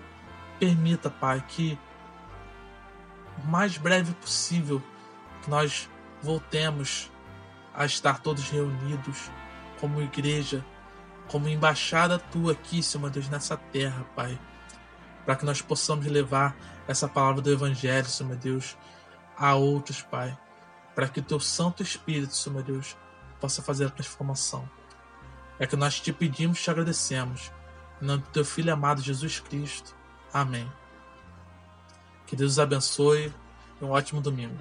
[0.60, 1.78] Permita, Pai, que
[3.42, 4.82] o mais breve possível
[5.42, 5.88] que nós
[6.22, 7.10] voltemos
[7.74, 9.30] a estar todos reunidos
[9.80, 10.64] como igreja
[11.28, 14.38] como embaixada tua aqui, Senhor Deus, nessa terra, Pai.
[15.24, 16.56] Para que nós possamos levar
[16.86, 18.76] essa palavra do Evangelho, Senhor Deus,
[19.36, 20.36] a outros, Pai.
[20.94, 22.96] Para que o teu Santo Espírito, Senhor Deus,
[23.38, 24.68] possa fazer a transformação.
[25.58, 27.50] É que nós te pedimos e te agradecemos.
[28.00, 29.94] Em nome do teu Filho amado Jesus Cristo.
[30.32, 30.70] Amém.
[32.26, 33.32] Que Deus os abençoe
[33.80, 34.54] e um ótimo domingo.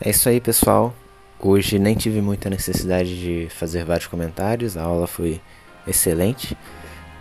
[0.00, 0.94] É isso aí, pessoal.
[1.38, 5.40] Hoje nem tive muita necessidade de fazer vários comentários, a aula foi
[5.86, 6.56] excelente.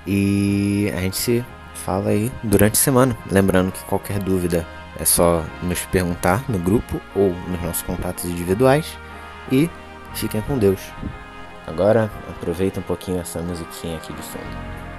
[0.05, 3.17] E a gente se fala aí durante a semana.
[3.31, 4.65] Lembrando que qualquer dúvida
[4.99, 8.97] é só nos perguntar no grupo ou nos nossos contatos individuais.
[9.51, 9.69] E
[10.13, 10.79] fiquem com Deus.
[11.67, 14.90] Agora aproveita um pouquinho essa musiquinha aqui de fundo.